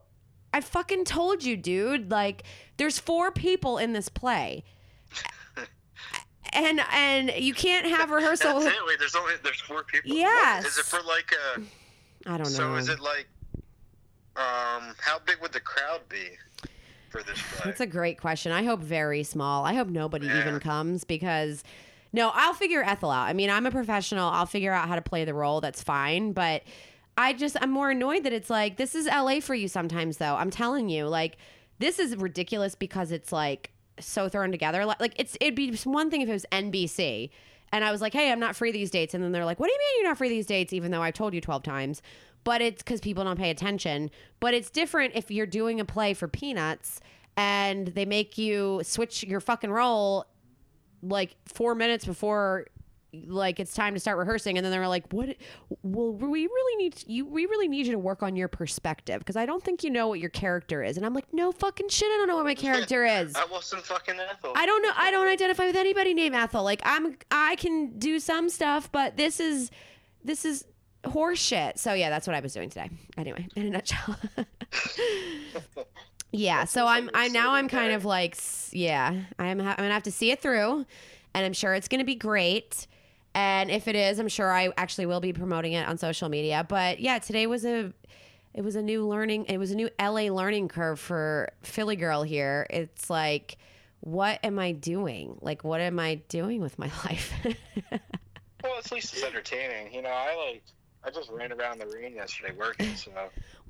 [0.54, 2.10] I fucking told you, dude.
[2.10, 2.44] Like,
[2.76, 4.64] there's four people in this play.
[6.54, 8.60] And and you can't have rehearsal.
[8.60, 8.82] That's it.
[8.86, 10.10] Wait, there's only there's four people.
[10.10, 10.64] Yes.
[10.64, 11.60] Is it for like a?
[12.26, 12.44] I don't know.
[12.44, 13.28] So is it like?
[14.34, 16.24] Um, how big would the crowd be
[17.10, 17.60] for this play?
[17.66, 18.50] That's a great question.
[18.50, 19.66] I hope very small.
[19.66, 20.40] I hope nobody Yeah.
[20.40, 21.62] even comes because
[22.12, 23.28] No, I'll figure Ethel out.
[23.28, 24.28] I mean, I'm a professional.
[24.28, 25.60] I'll figure out how to play the role.
[25.60, 26.32] That's fine.
[26.32, 26.62] But
[27.16, 30.36] I just, I'm more annoyed that it's like, this is LA for you sometimes, though.
[30.36, 31.36] I'm telling you, like,
[31.78, 34.84] this is ridiculous because it's like so thrown together.
[34.84, 37.30] Like, it's, it'd be one thing if it was NBC
[37.72, 39.14] and I was like, hey, I'm not free these dates.
[39.14, 40.72] And then they're like, what do you mean you're not free these dates?
[40.72, 42.02] Even though I've told you 12 times.
[42.44, 44.10] But it's because people don't pay attention.
[44.40, 47.00] But it's different if you're doing a play for peanuts
[47.36, 50.26] and they make you switch your fucking role
[51.02, 52.66] like four minutes before
[53.26, 55.34] like it's time to start rehearsing and then they were like what
[55.82, 59.18] well we really need to, you we really need you to work on your perspective
[59.20, 60.98] because i don't think you know what your character is.
[60.98, 63.34] And i'm like no fucking shit i don't know what my character is.
[63.34, 64.52] I wasn't fucking Ethel.
[64.54, 66.62] i don't know i don't identify with anybody named ethel.
[66.62, 69.70] Like i'm i can do some stuff but this is
[70.22, 70.66] this is
[71.04, 71.78] horseshit.
[71.78, 72.90] So yeah that's what i was doing today.
[73.16, 74.16] Anyway in a nutshell
[76.30, 78.36] yeah so i'm I'm now i'm kind of like
[78.70, 80.84] yeah i'm ha- i'm gonna have to see it through
[81.34, 82.86] and i'm sure it's gonna be great
[83.34, 86.66] and if it is i'm sure i actually will be promoting it on social media
[86.68, 87.92] but yeah today was a
[88.54, 92.22] it was a new learning it was a new la learning curve for philly girl
[92.22, 93.56] here it's like
[94.00, 97.32] what am i doing like what am i doing with my life
[98.64, 99.94] Well, at least it's entertaining.
[99.94, 100.62] You know, I like.
[101.08, 103.10] I just ran around the ring yesterday working, so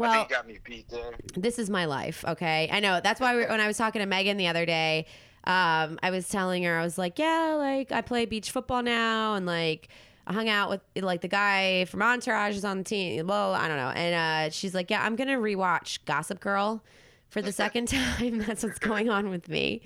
[0.01, 1.12] I think you got me beat there.
[1.37, 2.68] this is my life okay?
[2.72, 3.01] I know.
[3.01, 5.07] That's why we, when i was talking to megan the other day
[5.44, 9.35] um, i was telling her i was like yeah like i play beach football now
[9.35, 9.88] and like
[10.27, 13.68] i hung out with like the guy from entourage is on the team well i
[13.68, 13.90] don't know.
[13.90, 16.83] And uh, she's like yeah i'm gonna rewatch gossip girl
[17.29, 17.87] for the second
[18.18, 18.38] time.
[18.38, 19.83] That's what's going on with me.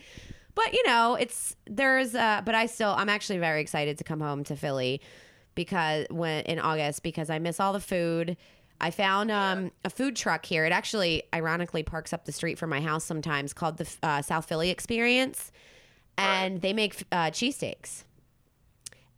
[0.55, 4.21] But you know it's there's uh but i still i'm actually very excited to come
[4.21, 5.01] home to philly
[5.55, 8.37] because when in august because i miss all the food
[8.81, 12.71] i found um a food truck here it actually ironically parks up the street from
[12.71, 15.53] my house sometimes called the uh, south philly experience
[16.19, 18.05] and they make uh, cheesesteaks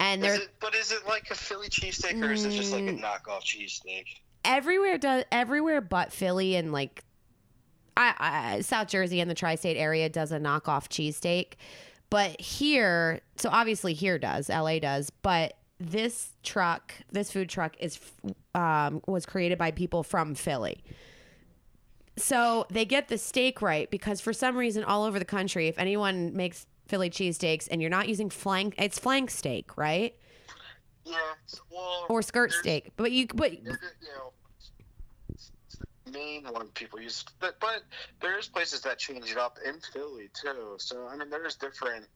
[0.00, 2.82] and they're it, but is it like a Philly cheesesteak or is it just like
[2.82, 3.00] a Mm.
[3.02, 4.04] knockoff cheesesteak?
[4.44, 7.02] everywhere does everywhere but Philly and like
[7.96, 11.52] I, I South Jersey and the tri-state area does a knockoff cheesesteak.
[12.10, 15.54] But here, so obviously here does, LA does, but
[15.90, 17.98] this truck, this food truck is
[18.54, 20.82] um, was created by people from Philly.
[22.16, 25.78] So they get the steak right because for some reason all over the country, if
[25.78, 30.14] anyone makes Philly cheesesteaks and you're not using flank, it's flank steak, right?
[31.04, 31.16] Yeah.
[31.70, 32.92] Well, Or skirt steak.
[32.96, 34.32] But you, but you know,
[35.28, 35.50] it's
[36.04, 37.82] the main one people use, but but
[38.20, 40.76] there's places that change it up in Philly too.
[40.78, 42.06] So I mean, there's different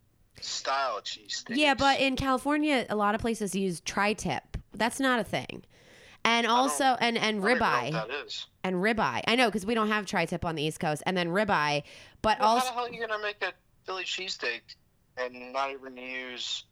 [0.43, 1.57] style cheesesteaks.
[1.57, 4.57] Yeah, but in California, a lot of places use tri-tip.
[4.75, 5.65] That's not a thing.
[6.25, 8.47] And also, and and I don't even know ribeye, what that is.
[8.65, 9.23] and ribeye.
[9.27, 11.85] I know because we don't have tri-tip on the East Coast, and then ribeye.
[12.23, 13.53] But Well, also, how the hell are you gonna make a
[13.87, 14.61] Philly cheesesteak
[15.17, 16.65] and not even use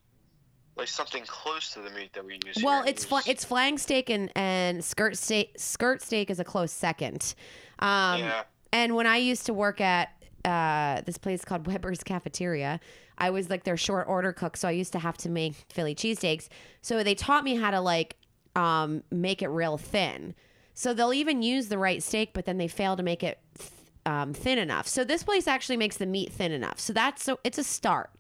[0.77, 2.59] like something close to the meat that we use?
[2.63, 2.91] well, here?
[2.91, 5.53] it's fl- it's flank steak and and skirt steak.
[5.57, 7.35] Skirt steak is a close second.
[7.79, 8.43] Um, yeah.
[8.73, 10.11] And when I used to work at
[10.45, 12.79] uh, this place called Weber's Cafeteria,
[13.19, 14.57] I was like their short order cook.
[14.57, 16.49] So I used to have to make Philly cheesesteaks.
[16.83, 18.17] So they taught me how to like
[18.55, 20.35] um, make it real thin.
[20.75, 23.71] So they'll even use the right steak, but then they fail to make it th-
[24.05, 24.87] um, thin enough.
[24.87, 26.79] So this place actually makes the meat thin enough.
[26.79, 28.11] So that's so it's a start.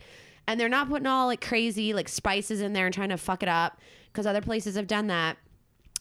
[0.46, 3.42] And they're not putting all like crazy like spices in there and trying to fuck
[3.42, 3.78] it up
[4.12, 5.36] because other places have done that.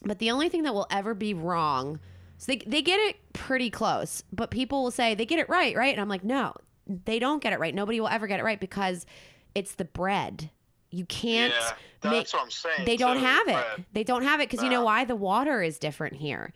[0.04, 2.00] But the only thing that will ever be wrong,
[2.38, 5.74] so they, they get it pretty close, but people will say they get it right,
[5.76, 5.92] right?
[5.92, 6.54] And I'm like, no,
[6.86, 7.74] they don't get it right.
[7.74, 9.06] Nobody will ever get it right because
[9.54, 10.50] it's the bread.
[10.90, 12.84] You can't yeah, make that's what I'm saying.
[12.84, 13.54] they don't have it.
[13.76, 15.04] but- They don't have it because you know why?
[15.04, 16.52] The water is different here.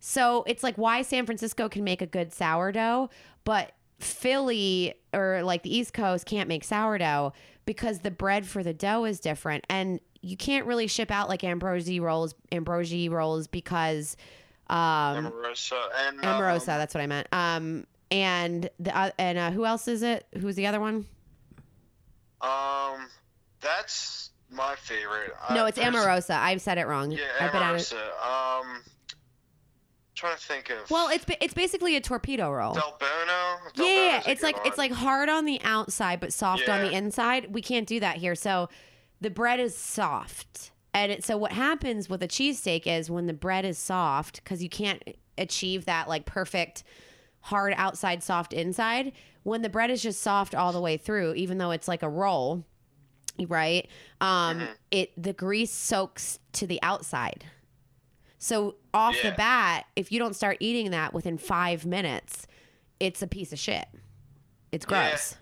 [0.00, 3.08] So it's like why San Francisco can make a good sourdough,
[3.44, 7.32] but Philly or like the East Coast can't make sourdough
[7.64, 9.64] because the bread for the dough is different.
[9.70, 14.16] And you can't really ship out like Ambrosi rolls, Ambrosi rolls because
[14.68, 17.28] um Amorosa and Amorosa, um, that's what I meant.
[17.32, 20.26] Um and the uh, and uh, who else is it?
[20.38, 21.06] Who's the other one?
[22.40, 23.08] Um,
[23.60, 25.32] that's my favorite.
[25.50, 26.34] no, Uh, it's there's- Amorosa.
[26.36, 27.10] I've said it wrong.
[27.10, 27.80] Yeah, I've been at it.
[27.92, 28.60] Amorosa.
[28.62, 28.82] Um,
[30.14, 30.90] trying to think of.
[30.90, 32.74] Well, it's it's basically a torpedo roll.
[32.74, 33.70] Del Buono.
[33.74, 36.92] Del yeah, Buono's it's like it's like hard on the outside but soft on the
[36.92, 37.52] inside.
[37.52, 38.34] We can't do that here.
[38.34, 38.68] So
[39.20, 40.70] the bread is soft.
[40.92, 44.62] And it, so what happens with a cheesesteak is when the bread is soft cuz
[44.62, 45.02] you can't
[45.36, 46.84] achieve that like perfect
[47.44, 51.58] hard outside soft inside, when the bread is just soft all the way through even
[51.58, 52.64] though it's like a roll,
[53.48, 53.88] right?
[54.20, 54.68] Um Mhm.
[54.90, 57.44] it the grease soaks to the outside.
[58.38, 62.46] So off the bat, if you don't start eating that within 5 minutes,
[63.00, 63.86] it's a piece of shit.
[64.72, 65.08] It's Yeah.
[65.10, 65.36] gross.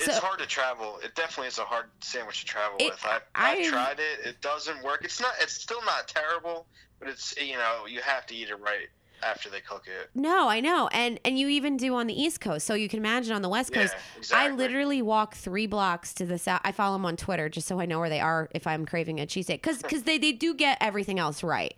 [0.00, 0.98] It's So- hard to travel.
[0.98, 3.04] It definitely is a hard sandwich to travel It- with.
[3.04, 4.20] I, I- I've tried it.
[4.26, 5.04] It doesn't work.
[5.04, 5.34] It's not.
[5.40, 6.66] It's still not terrible,
[7.00, 8.88] but it's you know you have to eat it right
[9.22, 10.10] after they cook it.
[10.14, 10.88] No, I know.
[10.92, 12.66] And and you even do on the East Coast.
[12.66, 13.94] So you can imagine on the West Yeah, Coast.
[14.16, 14.52] exactly.
[14.52, 16.60] I literally walk three blocks to the south.
[16.64, 19.20] I follow them on Twitter just so I know where they are if I'm craving
[19.20, 19.62] a cheesesteak.
[19.62, 21.74] Because they, they do get everything else right.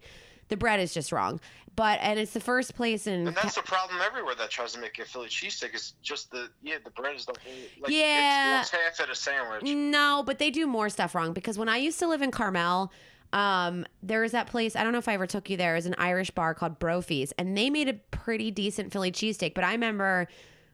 [0.48, 1.40] The bread is just wrong.
[1.76, 3.28] But, and it's the first place in.
[3.28, 6.48] And that's the problem everywhere that tries to make a Philly cheesesteak is just the
[6.62, 8.60] yeah the bread is the whole like Yeah.
[8.60, 9.62] it's, it's half at a sandwich.
[9.62, 12.92] No, but they do more stuff wrong because when I used to live in Carmel,
[13.32, 14.74] um, there was that place.
[14.74, 15.74] I don't know if I ever took you there.
[15.74, 19.54] Was an Irish bar called Brophy's, and they made a pretty decent Philly cheesesteak.
[19.54, 20.26] But I remember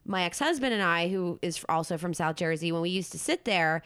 [0.05, 3.19] my ex husband and I, who is also from South Jersey, when we used to
[3.19, 3.83] sit there.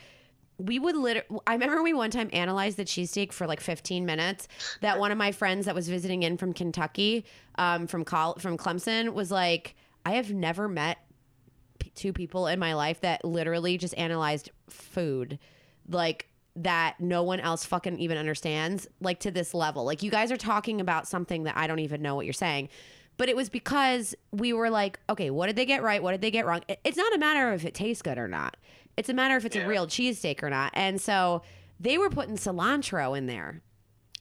[0.58, 1.40] We would literally.
[1.46, 4.46] I remember we one time analyzed the cheesesteak for like 15 minutes.
[4.82, 8.58] That one of my friends that was visiting in from Kentucky, um, from Col- from
[8.58, 10.98] Clemson, was like, "I have never met
[11.94, 15.38] two people in my life that literally just analyzed food
[15.88, 19.84] like that no one else fucking even understands like to this level.
[19.84, 22.68] Like you guys are talking about something that i don't even know what you're saying.
[23.16, 26.02] But it was because we were like okay what did they get right?
[26.02, 26.62] What did they get wrong?
[26.84, 28.56] It's not a matter of if it tastes good or not.
[28.96, 30.72] It's a matter if it's a real cheesesteak or not.
[30.74, 31.42] And so
[31.78, 33.62] they were putting cilantro in there.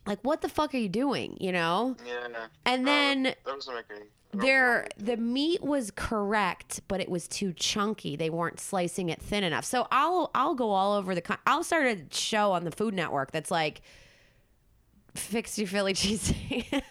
[0.06, 1.96] Like what the fuck are you doing you know?
[2.06, 2.28] Yeah.
[2.66, 4.06] and No, then that doesn't make any.
[4.32, 9.44] There the meat was correct but it was too chunky they weren't slicing it thin
[9.44, 12.70] enough so i'll i'll go all over the con- i'll start a show on the
[12.72, 13.82] food network that's like
[15.16, 16.82] fix your philly cheesesteak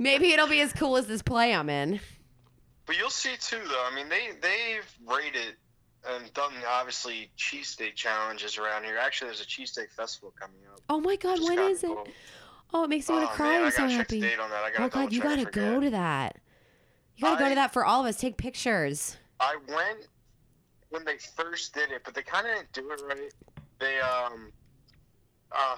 [0.00, 2.00] maybe it'll be as cool as this play i'm in
[2.86, 3.84] But you'll see too, though.
[3.90, 5.56] I mean, they they've rated
[6.08, 8.96] and done obviously cheesesteak challenges around here.
[8.96, 10.80] Actually, there's a cheesesteak festival coming up.
[10.88, 12.14] oh my god when is is when kinda is it
[12.72, 14.62] oh it makes me want Oh, to cry man, i'm so happy date on that.
[14.64, 16.38] I oh god you gotta go to that
[17.16, 20.08] you gotta go to that for all of us take pictures I went
[20.90, 23.32] when they first did it, but they kind of didn't do it right.
[23.78, 24.52] They um,
[25.52, 25.76] uh,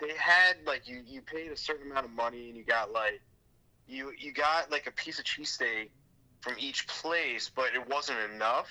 [0.00, 3.20] they had like you you paid a certain amount of money and you got like
[3.86, 5.90] you you got like a piece of cheesesteak
[6.40, 8.68] from each place, but it wasn't enough.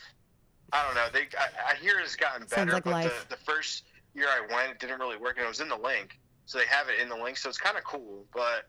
[0.73, 1.07] I don't know.
[1.13, 3.27] They I, I hear it's gotten better, like but life.
[3.29, 5.77] the the first year I went, it didn't really work, and it was in the
[5.77, 8.25] Linc, so they have it in the Linc, so it's kind of cool.
[8.33, 8.67] But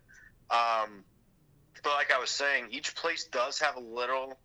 [0.54, 1.04] um,
[1.82, 4.38] but like I was saying, each place does have a little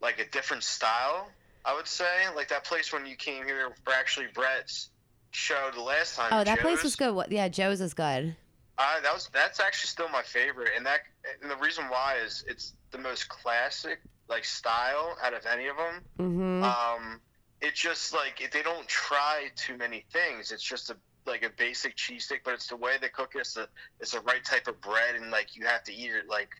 [0.00, 1.30] like a different style.
[1.64, 4.90] I would say like that place when you came here for actually Brett's
[5.30, 6.28] show the last time.
[6.32, 8.36] oh that place was good what yeah joe's is good
[8.78, 11.00] I, that was that's actually still my favorite, and that
[11.42, 15.76] and the reason why is it's the most classic like style out of any of
[15.76, 16.00] them.
[16.18, 17.20] mm-hmm Um,
[17.60, 20.50] it just like it, they don't try too many things.
[20.52, 23.38] It's just a like a basic cheesesteak, but it's the way they cook it.
[23.40, 23.68] It's the
[24.00, 26.50] it's the right type of bread, and like you have to eat it like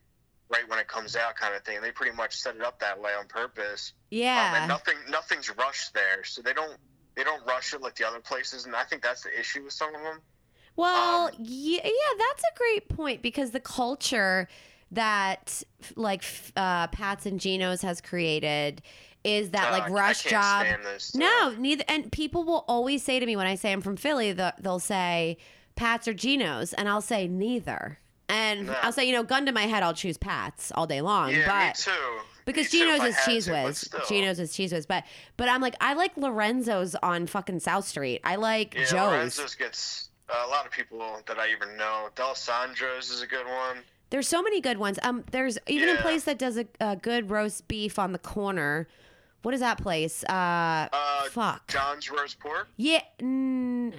[0.48, 1.80] right when it comes out, kind of thing.
[1.80, 3.92] They pretty much set it up that way on purpose.
[3.94, 6.76] Um, yeah and nothing nothing's rushed there, so they don't
[7.16, 9.72] they don't rush it like the other places, and I think that's the issue with
[9.72, 10.20] some of them.
[10.76, 14.48] Well, Um, yeah, yeah, that's a great point because the culture
[14.90, 15.62] that
[15.96, 16.24] like
[16.56, 18.82] uh, Pat's and Geno's has created
[19.24, 20.66] is that Uh, like rush job.
[21.14, 21.82] No, neither.
[21.88, 24.78] And people will always say to me when I say I'm from Philly, the, they'll
[24.78, 25.38] say
[25.76, 27.98] Pat's or Geno's, and I'll say neither.
[28.28, 28.76] And No.
[28.82, 31.30] I'll say, you know, gun to my head, I'll choose Pat's all day long.
[31.30, 32.18] yeah, but me too.
[32.46, 33.88] because Me too, Geno's I is Cheez Whiz.
[34.08, 34.86] Geno's is Cheez Whiz.
[34.86, 35.04] But
[35.36, 38.20] but I'm like, I like Lorenzo's on fucking South Street.
[38.24, 38.92] I like Yeah, Joe's.
[39.12, 42.08] Lorenzo's gets uh, a lot of people that I even know.
[42.14, 43.78] Del D'Alessandro's is a good one.
[44.10, 44.98] There's so many good ones.
[45.02, 48.86] Um, there's even a place that does a, a good roast beef on the corner.
[49.44, 50.24] What is that place?
[50.24, 51.66] Uh, Uh, fuck.
[51.68, 52.68] John's roast pork.
[52.76, 53.02] Yeah.
[53.20, 53.92] Mm,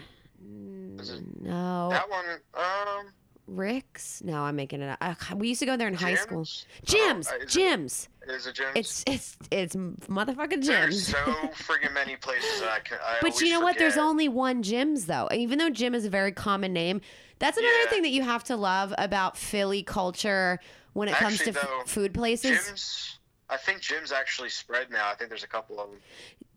[0.99, 1.89] Is no.
[1.91, 2.25] That one.
[2.53, 3.07] Um.
[3.47, 4.23] Rick's?
[4.23, 4.97] No, I'm making it up.
[5.01, 6.47] Uh, we used to go there in high school.
[6.83, 7.29] Jim's.
[7.31, 8.09] Oh, is it- Jim's.
[8.27, 8.71] It Jim's?
[8.75, 11.17] It's it's it's motherfucking There's so
[11.53, 12.97] friggin' many places that I can.
[13.05, 13.77] I But you know what?
[13.77, 15.29] There's only one Jim's though.
[15.31, 17.01] Even though Jim is a very common name,
[17.37, 17.89] that's another Yeah.
[17.91, 20.59] thing that you have to love about Philly culture
[20.93, 22.65] when it comes Actually, to f- food places.
[22.65, 23.19] Jim's.
[23.49, 25.09] I think Jim's actually spread now.
[25.09, 25.99] I think there's a couple of them.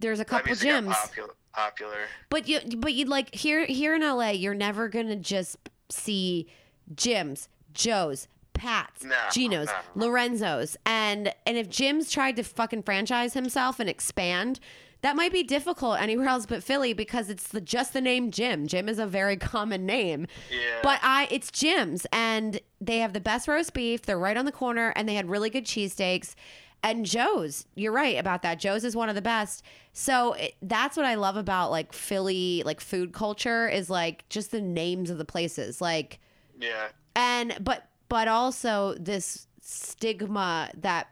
[0.01, 0.95] There's a couple Jim's.
[0.95, 1.35] Popular.
[1.53, 1.99] popular.
[2.31, 5.57] But you, but you like here, here in LA, you're never gonna just
[5.91, 6.49] see
[6.95, 10.07] Jim's, Joe's, Pat's, No, Geno's, no.
[10.07, 14.59] Lorenzo's, and and if Jim's tried to fucking franchise himself and expand,
[15.03, 18.67] that might be difficult anywhere else but Philly because it's the, just the name Jim.
[18.67, 20.27] Jim is a very common name.
[20.51, 20.81] Yeah.
[20.83, 24.03] But I, it's Jim's, and they have the best roast beef.
[24.03, 26.35] They're right on the corner, and they had really good cheesesteaks.
[26.83, 28.61] And Joe's, you're right about that.
[28.61, 29.65] Joe's is one of the best.
[29.93, 34.53] So it, that's what I love about like Philly, like food culture, is like just
[34.53, 36.21] the names of the places, like
[36.61, 36.89] yeah.
[37.17, 41.09] and but but also this stigma that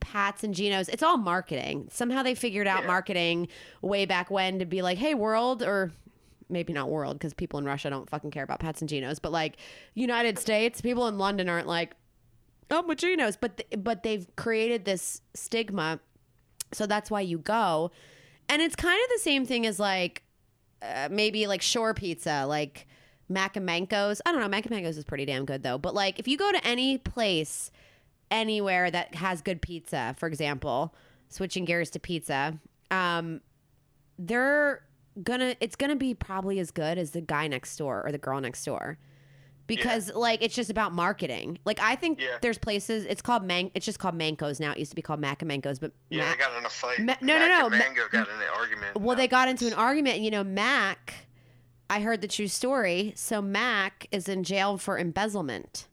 [0.00, 1.88] Pat's and Geno's, it's all marketing.
[1.90, 2.86] Somehow they figured out Yeah.
[2.86, 3.48] marketing
[3.82, 5.90] way back when to be like, hey, world, or
[6.48, 9.32] maybe not world, because people in Russia don't fucking care about Pat's and Geno's, but
[9.32, 9.56] like
[9.94, 11.94] United States, people in London aren't like,
[12.70, 13.36] oh, Geno's.
[13.36, 16.00] But, th- but they've created this stigma.
[16.72, 17.90] So that's why you go.
[18.48, 20.22] And it's kind of the same thing as like
[20.82, 22.86] uh, maybe like shore pizza, like
[23.28, 24.20] Mac and Manco's.
[24.24, 24.48] I don't know.
[24.48, 25.78] Mac and Manco's is pretty damn good though.
[25.78, 27.70] But like if you go to any place
[28.30, 30.94] anywhere that has good pizza, for example,
[31.28, 32.58] switching gears to pizza,
[32.90, 33.40] um,
[34.18, 34.82] they're
[35.22, 38.40] gonna it's gonna be probably as good as the guy next door or the girl
[38.40, 38.98] next door.
[39.68, 41.58] Because like it's just about marketing.
[41.64, 42.38] Like I think Yeah.
[42.42, 44.72] there's places it's called Man it's just called Manco's now.
[44.72, 46.68] It used to be called Mac and Manco's, but Yeah, Mac- they got in a
[46.70, 46.98] fight.
[46.98, 48.96] Ma- no, no, Mac no, and Ma- got in an argument.
[49.00, 51.14] well, they got into an argument, and you know, Mac.
[51.90, 53.12] I heard the true story.
[53.16, 55.86] So Mac is in jail for embezzlement.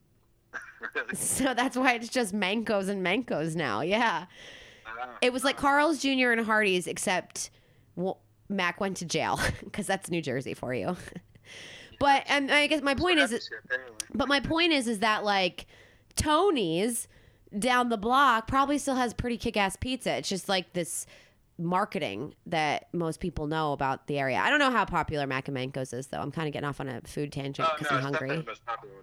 [0.96, 1.08] Really?
[1.16, 3.82] So that's why it's just Mancos and Mancos now.
[3.82, 4.26] Yeah,
[4.86, 5.18] ah.
[5.22, 6.32] it was like Carl's Jr.
[6.32, 7.50] and Hardee's, except
[7.96, 8.20] well,
[8.50, 10.96] Mac went to jail because that's New Jersey for you.
[12.00, 13.50] But and I guess my point is,
[14.14, 15.66] but my point is, is that like
[16.16, 17.08] Tony's
[17.58, 20.16] down the block probably still has pretty kick-ass pizza.
[20.18, 21.06] It's just like this
[21.58, 24.38] marketing that most people know about the area.
[24.38, 26.20] I don't know how popular Mac and Manco's is though.
[26.20, 28.30] I'm kind of getting off on a food tangent Oh, because no, I'm hungry.
[28.38, 28.96] the most popular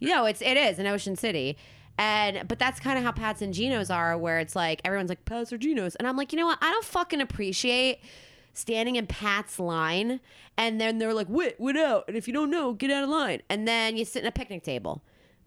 [0.00, 1.56] No, it's it is in Ocean City.
[1.96, 5.24] And but that's kind of how Pat's and Geno's are, where it's like everyone's like
[5.24, 6.58] Pat's or Geno's, and I'm like, you know what?
[6.60, 8.00] I don't fucking appreciate
[8.54, 10.20] standing in Pat's line,
[10.56, 13.10] and then they're like, "Wit, wit out," and if you don't know, get out of
[13.10, 15.02] line, and then you sit in a picnic table.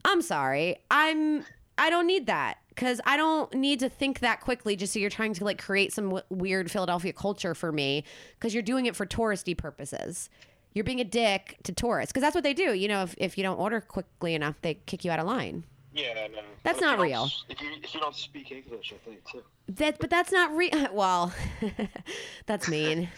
[0.05, 1.43] I'm sorry, I'm
[1.77, 5.09] I don't need that because I don't need to think that quickly just so you're
[5.09, 8.03] trying to like create some w- weird Philadelphia culture for me
[8.39, 10.29] because you're doing it for touristy purposes.
[10.73, 12.73] You're being a dick to tourists because that's what they do.
[12.73, 15.63] You know, if, if you don't order quickly enough, they kick you out of line.
[15.97, 16.39] Yeah, no.
[16.63, 17.29] That's But not real.
[17.49, 19.43] If you if you don't speak English, I think too.
[19.69, 20.87] That, but that's not real.
[20.93, 21.33] Well,
[22.45, 23.09] that's mean.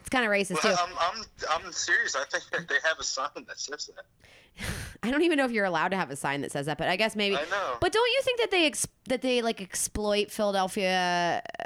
[0.00, 0.68] It's kind of racist too.
[0.68, 2.14] I'm I'm I'm serious.
[2.14, 4.04] I think that they have a sign that says that.
[5.02, 6.88] I don't even know if you're allowed to have a sign that says that, but
[6.88, 7.36] I guess maybe.
[7.36, 7.76] I know.
[7.80, 11.64] But don't you think that they ex- that they like exploit Philadelphia uh,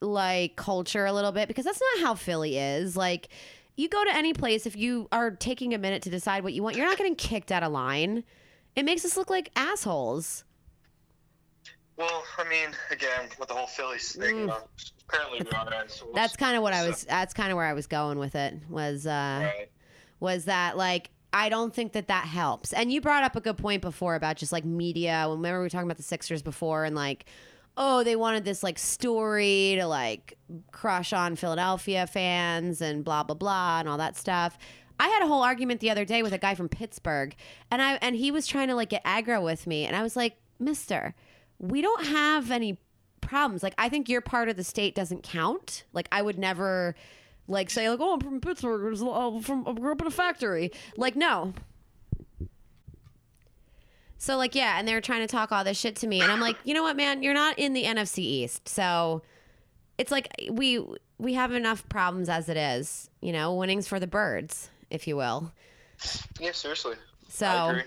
[0.00, 2.96] like culture a little bit because that's not how Philly is.
[2.96, 3.28] Like
[3.76, 6.64] you go to any place if you are taking a minute to decide what you
[6.64, 8.24] want, you're not getting kicked out of line.
[8.78, 10.44] It makes us look like assholes.
[11.96, 14.50] Well, I mean, again, with the whole Philly thing, Mm.
[14.50, 14.60] uh,
[15.08, 16.14] apparently we are assholes.
[16.14, 18.54] That's kind of what I was that's kind of where I was going with it
[18.68, 19.68] was uh Right.
[20.20, 22.72] was that like I don't think that that helps.
[22.72, 25.26] And you brought up a good point before about just like media.
[25.28, 27.24] Remember we were talking about the Sixers before and like
[27.76, 30.38] oh they wanted this like story to like
[30.70, 34.56] crush on Philadelphia fans and blah blah blah and all that stuff.
[34.98, 37.34] I had a whole argument the other day with a guy from Pittsburgh
[37.70, 40.16] and I and he was trying to like get aggro with me and I was
[40.16, 41.14] like, "Mister,
[41.58, 42.78] we don't have any
[43.20, 43.62] problems.
[43.62, 45.84] Like I think your part of the state doesn't count.
[45.92, 46.94] Like I would never
[47.46, 50.72] like say like oh I'm from Pittsburgh oh, from I grew up in a factory.
[50.96, 51.54] Like no.
[54.18, 56.40] So like yeah, and they're trying to talk all this shit to me, and I'm
[56.40, 59.22] like, you know what, man, you're not in the NFC East, so
[59.96, 60.84] it's like we
[61.18, 63.10] we have enough problems as it is.
[63.20, 65.52] You know, winnings for the birds, if you will.
[66.40, 66.94] Yeah, seriously.
[67.28, 67.80] So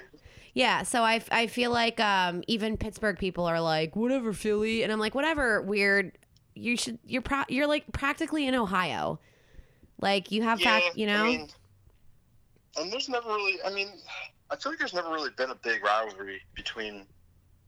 [0.53, 4.91] yeah, so I, I feel like um, even Pittsburgh people are like whatever Philly, and
[4.91, 6.17] I'm like whatever weird.
[6.53, 9.19] You should you're pro- you're like practically in Ohio,
[10.01, 11.23] like you have Yeah, fact you know.
[11.23, 11.47] I mean,
[12.77, 13.59] and there's never really.
[13.63, 13.87] I mean,
[14.49, 17.05] I feel like there's never really been a big rivalry between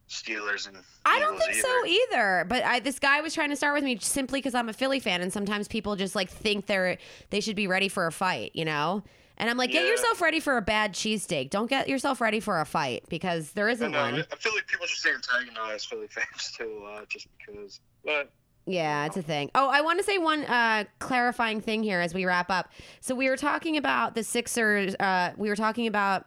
[0.09, 0.77] Steelers and.
[1.05, 2.45] I don't think so either.
[2.49, 4.99] But I, this guy was trying to start with me simply because I'm a Philly
[4.99, 6.97] fan, and sometimes people just like think they're
[7.29, 9.03] they should be ready for a fight, you know.
[9.37, 9.89] And I'm like, get Yeah.
[9.91, 11.49] yourself ready for a bad cheesesteak.
[11.49, 13.99] Don't get yourself ready for a fight because there I isn't know.
[14.01, 14.13] one.
[14.31, 17.79] I feel like people just antagonize Philly fans too a lot just because.
[18.05, 18.31] But
[18.65, 19.49] Yeah, it's a thing.
[19.55, 22.71] Oh, I want to say one uh, clarifying thing here as we wrap up.
[23.01, 24.95] So we were talking about the Sixers.
[24.95, 26.25] Uh, we were talking about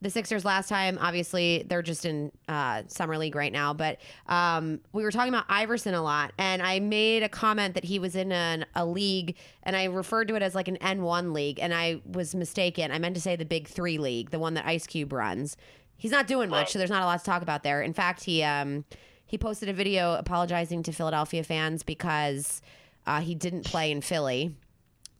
[0.00, 0.98] the Sixers last time.
[1.00, 3.72] Obviously, they're just in uh, summer league right now.
[3.72, 7.84] But um, we were talking about Iverson a lot, and I made a comment that
[7.84, 11.32] he was in an, a league, and I referred to it as like an N1
[11.32, 12.92] league, and I was mistaken.
[12.92, 15.56] I meant to say the Big Three league, the one that Ice Cube runs.
[15.96, 17.80] He's not doing much, so there's not a lot to talk about there.
[17.80, 18.84] In fact, he um,
[19.24, 22.60] he posted a video apologizing to Philadelphia fans because
[23.06, 24.54] uh, he didn't play in Philly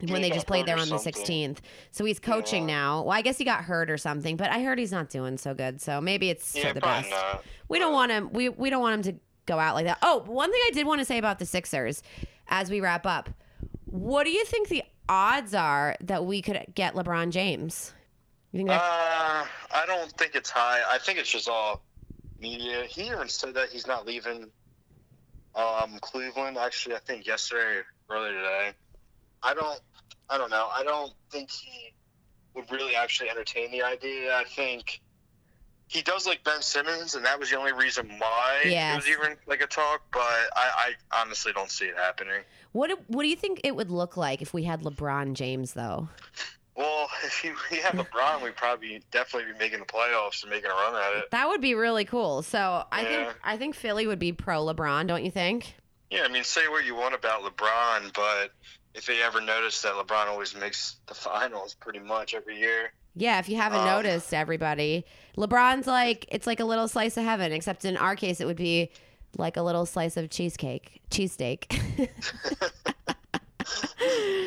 [0.00, 1.58] when they just played there on the 16th.
[1.90, 2.74] So he's coaching Yeah.
[2.76, 3.02] now.
[3.02, 5.54] Well, I guess he got hurt or something, but I heard he's not doing so
[5.54, 5.80] good.
[5.80, 7.10] So maybe it's yeah, for the best.
[7.10, 7.44] not.
[7.68, 8.30] We don't want him.
[8.32, 9.98] We we don't want him to go out like that.
[10.02, 12.02] Oh, one thing I did want to say about the Sixers
[12.48, 13.30] as we wrap up.
[13.86, 17.92] What do you think the odds are that we could get LeBron James?
[18.52, 18.80] You think that?
[18.82, 20.80] Uh, I don't think it's high.
[20.88, 21.82] I think it's just all
[22.40, 22.84] media.
[22.84, 24.50] He even said that he's not leaving
[25.54, 27.80] Um, Cleveland, actually, I think yesterday,
[28.10, 28.72] earlier today.
[29.46, 29.80] I don't,
[30.28, 30.68] I don't know.
[30.74, 31.92] I don't think he
[32.54, 34.36] would really actually entertain the idea.
[34.36, 35.00] I think
[35.88, 38.92] he does like Ben Simmons, and that was the only reason why Yes.
[38.92, 40.02] it was even like a talk.
[40.12, 40.20] But
[40.56, 42.42] I, I honestly don't see it happening.
[42.72, 45.74] What do, what do you think it would look like if we had LeBron James
[45.74, 46.08] though?
[46.76, 50.70] Well, if you, we had LeBron, we'd probably definitely be making the playoffs and making
[50.70, 51.30] a run at it.
[51.30, 52.42] That would be really cool.
[52.42, 53.08] So I Yeah.
[53.26, 55.74] think I think Philly would be pro LeBron, don't you think?
[56.10, 58.50] Yeah, I mean, say what you want about LeBron, but
[58.96, 62.92] if you ever noticed that LeBron always makes the finals pretty much every year.
[63.14, 65.04] Yeah, if you haven't Um, noticed, everybody,
[65.36, 67.52] LeBron's like it's like a little slice of heaven.
[67.52, 68.90] Except in our case, it would be
[69.38, 71.66] like a little slice of cheesecake, cheesesteak,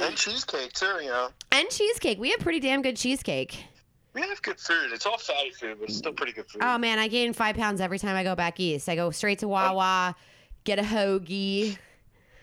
[0.02, 1.30] And cheesecake, too, you know.
[1.52, 2.20] and cheesecake.
[2.20, 3.66] We have pretty damn good cheesecake.
[4.14, 4.91] We have good food.
[4.93, 6.62] It's all fatty food, but it's still pretty good food.
[6.64, 8.88] Oh man, I gain five pounds every time I go back east.
[8.89, 10.16] I go straight to Wawa,
[10.64, 11.78] get a hoagie.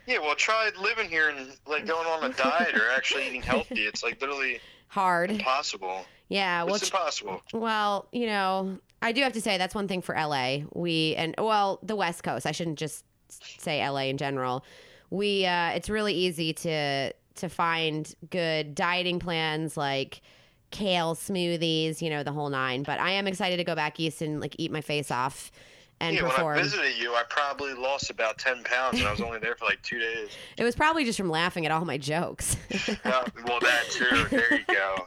[0.07, 3.83] Yeah, well, try living here and like going on a diet or actually eating healthy.
[3.83, 5.31] It's like literally Hard.
[5.31, 6.05] impossible.
[6.29, 6.65] Yeah.
[6.65, 7.43] Well, It's impossible.
[7.53, 10.59] Well, you know, I do have to say that's one thing for LA.
[10.73, 12.47] We and well, the West Coast.
[12.47, 14.65] I shouldn't just say LA in general.
[15.11, 20.23] We uh it's really easy to to find good dieting plans like
[20.71, 22.83] kale smoothies, you know, the whole nine.
[22.83, 25.53] But I am excited to go back east and like eat my face off
[26.01, 29.23] and yeah, when I visited you, I probably lost about 10 pounds, and I was
[29.23, 30.29] only there for like two days.
[30.59, 32.57] It was probably just from laughing at all my jokes.
[33.05, 34.27] Uh, well, that too.
[34.31, 35.07] There you go.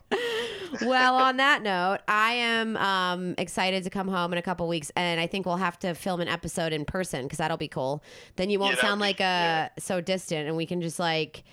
[0.88, 4.92] well, on that note, I am um, excited to come home in a couple weeks,
[4.96, 8.04] and I think we'll have to film an episode in person because that'll be cool.
[8.36, 9.70] Then you won't would sound be- like uh, yeah.
[9.80, 11.44] so distant, and we can just like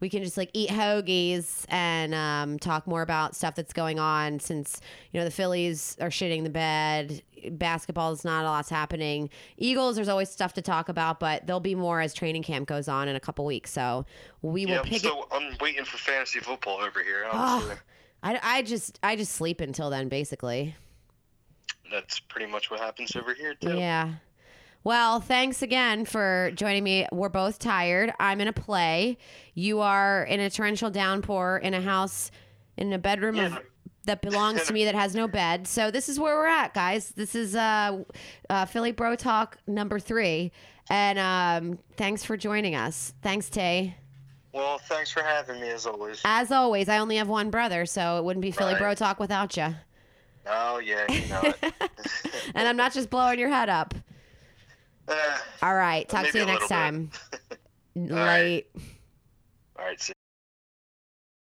[0.00, 4.38] we can just like eat hoagies and um, talk more about stuff that's going on.
[4.40, 4.80] Since
[5.12, 7.22] you know the Phillies are shitting the bed,
[7.52, 9.30] basketball is not a lot's happening.
[9.56, 12.88] Eagles, there's always stuff to talk about, but there'll be more as training camp goes
[12.88, 13.72] on in a couple weeks.
[13.72, 14.06] So
[14.42, 15.12] we will Yeah, pick it.
[15.32, 17.26] I'm waiting for fantasy football over here.
[17.32, 17.74] Oh,
[18.22, 20.74] I, I just I just sleep until then, basically.
[21.90, 23.76] That's pretty much what happens over here, too.
[23.78, 24.14] Yeah.
[24.84, 27.06] Well, thanks again for joining me.
[27.12, 28.12] We're both tired.
[28.20, 29.18] I'm in a play.
[29.54, 32.30] You are in a torrential downpour in a house
[32.76, 33.58] in a bedroom of Yeah.
[34.08, 35.66] That belongs to me that has no bed.
[35.68, 37.10] So this is where we're at, guys.
[37.10, 38.02] This is uh,
[38.50, 40.50] uh Philly Bro Talk number 3.
[40.90, 43.12] And um thanks for joining us.
[43.22, 43.94] Thanks, Tay.
[44.52, 46.20] Well, thanks for having me, as always.
[46.24, 48.80] As always, I only have one brother, so it wouldn't be Philly Right.
[48.80, 49.74] Bro Talk without you.
[50.46, 51.74] Oh, yeah, you know it.
[52.54, 53.94] And I'm not just blowing your head up.
[55.06, 55.14] Eh,
[55.62, 56.08] All right.
[56.08, 57.10] Talk to you next time.
[57.94, 58.10] right.
[58.10, 58.66] Late.
[59.78, 60.12] all right, see